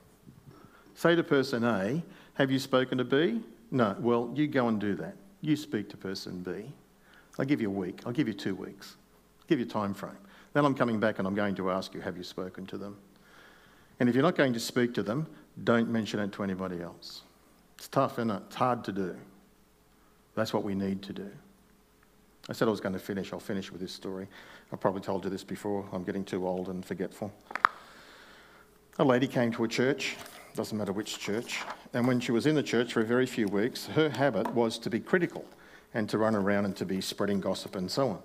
Say 0.95 1.15
to 1.15 1.23
person 1.23 1.63
A, 1.63 2.03
Have 2.35 2.51
you 2.51 2.59
spoken 2.59 2.99
to 2.99 3.05
B? 3.05 3.41
No. 3.71 3.95
Well, 4.01 4.33
you 4.35 4.47
go 4.49 4.69
and 4.69 4.81
do 4.81 4.95
that. 4.97 5.15
You 5.41 5.57
speak 5.57 5.89
to 5.91 5.97
person 5.97 6.41
B. 6.41 6.73
I'll 7.39 7.45
give 7.45 7.61
you 7.61 7.69
a 7.69 7.73
week. 7.73 8.01
I'll 8.07 8.13
give 8.13 8.29
you 8.29 8.35
two 8.35 8.55
weeks. 8.55 8.97
I'll 9.41 9.47
give 9.47 9.59
you 9.59 9.67
a 9.67 9.69
time 9.69 9.95
frame. 9.95 10.17
Then 10.53 10.65
I'm 10.65 10.75
coming 10.75 10.99
back 10.99 11.19
and 11.19 11.29
I'm 11.29 11.35
going 11.35 11.55
to 11.57 11.71
ask 11.71 11.95
you, 11.95 12.01
have 12.01 12.17
you 12.17 12.23
spoken 12.23 12.67
to 12.67 12.79
them? 12.79 12.97
And 14.01 14.09
if 14.09 14.15
you're 14.15 14.23
not 14.23 14.37
going 14.37 14.53
to 14.55 14.61
speak 14.61 14.95
to 14.95 15.03
them, 15.03 15.27
don't 15.65 15.91
mention 15.91 16.21
it 16.21 16.33
to 16.33 16.43
anybody 16.43 16.81
else. 16.81 17.23
It's 17.77 17.89
tough, 17.89 18.15
isn't 18.15 18.31
it? 18.31 18.43
It's 18.47 18.57
hard 18.57 18.85
to 18.85 18.93
do. 18.93 19.17
That's 20.35 20.53
what 20.53 20.65
we 20.65 20.75
need 20.75 21.03
to 21.03 21.13
do. 21.13 21.31
I 22.49 22.53
said 22.53 22.69
I 22.69 22.71
was 22.71 22.81
going 22.81 22.93
to 22.93 22.99
finish. 22.99 23.33
I'll 23.33 23.41
finish 23.41 23.73
with 23.73 23.81
this 23.81 23.93
story. 23.93 24.29
I've 24.73 24.81
probably 24.81 25.01
told 25.01 25.25
you 25.25 25.31
this 25.31 25.45
before. 25.45 25.85
I'm 25.93 26.05
getting 26.05 26.25
too 26.25 26.47
old 26.47 26.69
and 26.69 26.85
forgetful. 26.85 27.33
A 28.99 29.05
lady 29.05 29.27
came 29.27 29.53
to 29.53 29.65
a 29.65 29.69
church, 29.69 30.17
doesn't 30.57 30.77
matter 30.77 30.93
which 30.93 31.19
church, 31.19 31.61
and 31.93 32.07
when 32.07 32.19
she 32.19 32.33
was 32.33 32.47
in 32.47 32.55
the 32.55 32.63
church 32.63 32.93
for 32.93 33.01
a 33.01 33.05
very 33.05 33.27
few 33.27 33.47
weeks, 33.47 33.87
her 33.87 34.09
habit 34.09 34.53
was 34.55 34.79
to 34.79 34.91
be 34.91 35.01
critical 35.01 35.45
and 35.95 36.09
to 36.09 36.19
run 36.19 36.35
around 36.35 36.65
and 36.65 36.77
to 36.77 36.85
be 36.85 37.01
spreading 37.01 37.41
gossip 37.41 37.77
and 37.77 37.91
so 37.91 38.09
on. 38.09 38.23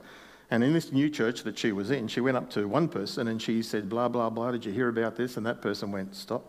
And 0.50 0.64
in 0.64 0.74
this 0.74 0.92
new 0.92 1.10
church 1.10 1.44
that 1.44 1.58
she 1.58 1.72
was 1.72 1.92
in, 1.92 2.08
she 2.10 2.20
went 2.20 2.36
up 2.36 2.50
to 2.52 2.68
one 2.68 2.90
person 2.90 3.30
and 3.30 3.42
she 3.42 3.62
said, 3.64 3.88
blah, 3.88 4.10
blah, 4.10 4.30
blah, 4.30 4.52
did 4.52 4.66
you 4.66 4.74
hear 4.74 4.90
about 4.90 5.16
this? 5.16 5.38
And 5.38 5.46
that 5.46 5.62
person 5.62 5.92
went, 5.92 6.14
stop. 6.16 6.44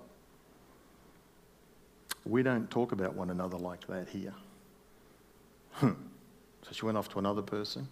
We 2.24 2.42
don't 2.42 2.68
talk 2.70 2.92
about 2.92 3.14
one 3.14 3.30
another 3.30 3.58
like 3.58 3.86
that 3.86 4.08
here. 4.08 4.34
Hmm. 5.72 5.92
So 6.62 6.72
she 6.72 6.84
went 6.84 6.98
off 6.98 7.08
to 7.10 7.18
another 7.20 7.42
person. 7.42 7.88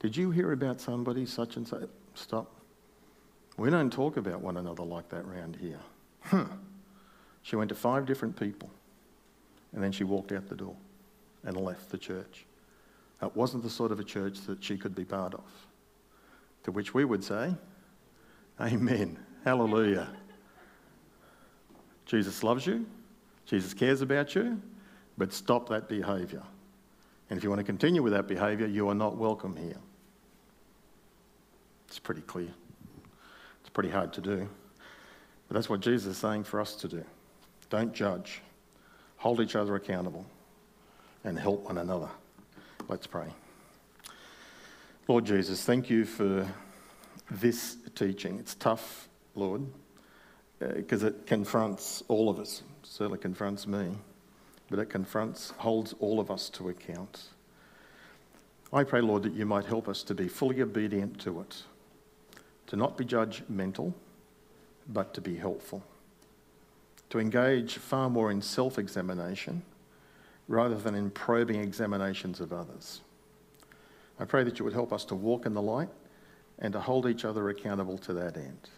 Did 0.00 0.16
you 0.16 0.30
hear 0.30 0.52
about 0.52 0.80
somebody 0.80 1.26
such 1.26 1.56
and 1.56 1.66
such? 1.66 1.88
Stop. 2.14 2.50
We 3.56 3.70
don't 3.70 3.92
talk 3.92 4.16
about 4.16 4.40
one 4.40 4.56
another 4.56 4.82
like 4.82 5.08
that 5.10 5.26
round 5.26 5.56
here. 5.56 5.80
Hmm. 6.22 6.44
She 7.42 7.56
went 7.56 7.68
to 7.70 7.74
five 7.74 8.06
different 8.06 8.38
people 8.38 8.70
and 9.72 9.82
then 9.82 9.92
she 9.92 10.04
walked 10.04 10.32
out 10.32 10.48
the 10.48 10.56
door 10.56 10.76
and 11.44 11.56
left 11.56 11.90
the 11.90 11.98
church. 11.98 12.46
That 13.20 13.36
wasn't 13.36 13.62
the 13.62 13.70
sort 13.70 13.92
of 13.92 14.00
a 14.00 14.04
church 14.04 14.40
that 14.42 14.62
she 14.62 14.76
could 14.76 14.94
be 14.94 15.04
part 15.04 15.34
of. 15.34 15.44
To 16.64 16.72
which 16.72 16.92
we 16.94 17.04
would 17.04 17.24
say, 17.24 17.54
Amen. 18.60 19.18
Hallelujah. 19.44 20.08
Jesus 22.04 22.42
loves 22.42 22.66
you. 22.66 22.84
Jesus 23.46 23.72
cares 23.72 24.02
about 24.02 24.34
you. 24.34 24.60
But 25.16 25.32
stop 25.32 25.68
that 25.70 25.88
behaviour. 25.88 26.42
And 27.30 27.36
if 27.38 27.44
you 27.44 27.48
want 27.48 27.60
to 27.60 27.64
continue 27.64 28.02
with 28.02 28.12
that 28.12 28.26
behaviour, 28.26 28.66
you 28.66 28.88
are 28.88 28.94
not 28.94 29.16
welcome 29.16 29.56
here. 29.56 29.76
It's 31.86 31.98
pretty 31.98 32.22
clear. 32.22 32.52
It's 33.60 33.70
pretty 33.70 33.90
hard 33.90 34.12
to 34.14 34.20
do. 34.20 34.48
But 35.48 35.54
that's 35.54 35.68
what 35.68 35.80
Jesus 35.80 36.12
is 36.12 36.18
saying 36.18 36.44
for 36.44 36.60
us 36.60 36.74
to 36.76 36.88
do. 36.88 37.04
Don't 37.70 37.92
judge, 37.94 38.42
hold 39.16 39.40
each 39.40 39.56
other 39.56 39.74
accountable, 39.76 40.26
and 41.24 41.38
help 41.38 41.64
one 41.64 41.78
another. 41.78 42.08
Let's 42.88 43.06
pray. 43.06 43.28
Lord 45.08 45.24
Jesus, 45.24 45.64
thank 45.64 45.88
you 45.88 46.04
for 46.04 46.46
this 47.30 47.76
teaching. 47.94 48.38
It's 48.38 48.54
tough, 48.54 49.08
Lord, 49.34 49.66
because 50.58 51.04
uh, 51.04 51.08
it 51.08 51.26
confronts 51.26 52.02
all 52.08 52.28
of 52.28 52.38
us. 52.38 52.62
It 52.82 52.86
certainly 52.86 53.18
confronts 53.18 53.66
me 53.66 53.96
but 54.70 54.78
it 54.78 54.88
confronts, 54.88 55.50
holds 55.58 55.94
all 55.98 56.20
of 56.20 56.30
us 56.30 56.48
to 56.50 56.68
account. 56.68 57.24
I 58.72 58.84
pray, 58.84 59.00
Lord, 59.00 59.24
that 59.24 59.34
you 59.34 59.44
might 59.44 59.66
help 59.66 59.88
us 59.88 60.04
to 60.04 60.14
be 60.14 60.28
fully 60.28 60.62
obedient 60.62 61.18
to 61.22 61.40
it, 61.40 61.64
to 62.68 62.76
not 62.76 62.96
be 62.96 63.04
judgmental, 63.04 63.92
but 64.88 65.12
to 65.14 65.20
be 65.20 65.36
helpful, 65.36 65.82
to 67.10 67.18
engage 67.18 67.76
far 67.76 68.08
more 68.08 68.30
in 68.30 68.40
self 68.40 68.78
examination 68.78 69.62
rather 70.48 70.76
than 70.76 70.94
in 70.94 71.10
probing 71.10 71.60
examinations 71.60 72.40
of 72.40 72.52
others. 72.52 73.02
I 74.18 74.24
pray 74.24 74.42
that 74.44 74.58
you 74.58 74.64
would 74.64 74.74
help 74.74 74.92
us 74.92 75.04
to 75.06 75.14
walk 75.14 75.46
in 75.46 75.54
the 75.54 75.62
light 75.62 75.88
and 76.58 76.72
to 76.72 76.80
hold 76.80 77.06
each 77.06 77.24
other 77.24 77.48
accountable 77.48 77.98
to 77.98 78.12
that 78.14 78.36
end. 78.36 78.68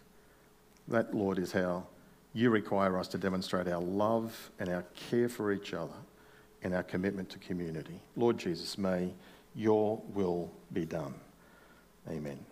That, 0.89 1.14
Lord, 1.14 1.39
is 1.39 1.53
how 1.53 1.87
you 2.35 2.51
require 2.51 2.99
us 2.99 3.09
to 3.09 3.18
demonstrate 3.18 3.68
our 3.68 3.80
love 3.80 4.51
and 4.59 4.68
our 4.68 4.85
care 4.95 5.28
for 5.28 5.53
each 5.53 5.74
other 5.74 5.93
and 6.62 6.74
our 6.74 6.83
commitment 6.83 7.28
to 7.30 7.39
community. 7.39 8.01
Lord 8.16 8.39
Jesus, 8.39 8.78
may 8.78 9.12
your 9.55 10.01
will 10.14 10.51
be 10.72 10.85
done. 10.85 11.14
Amen. 12.09 12.51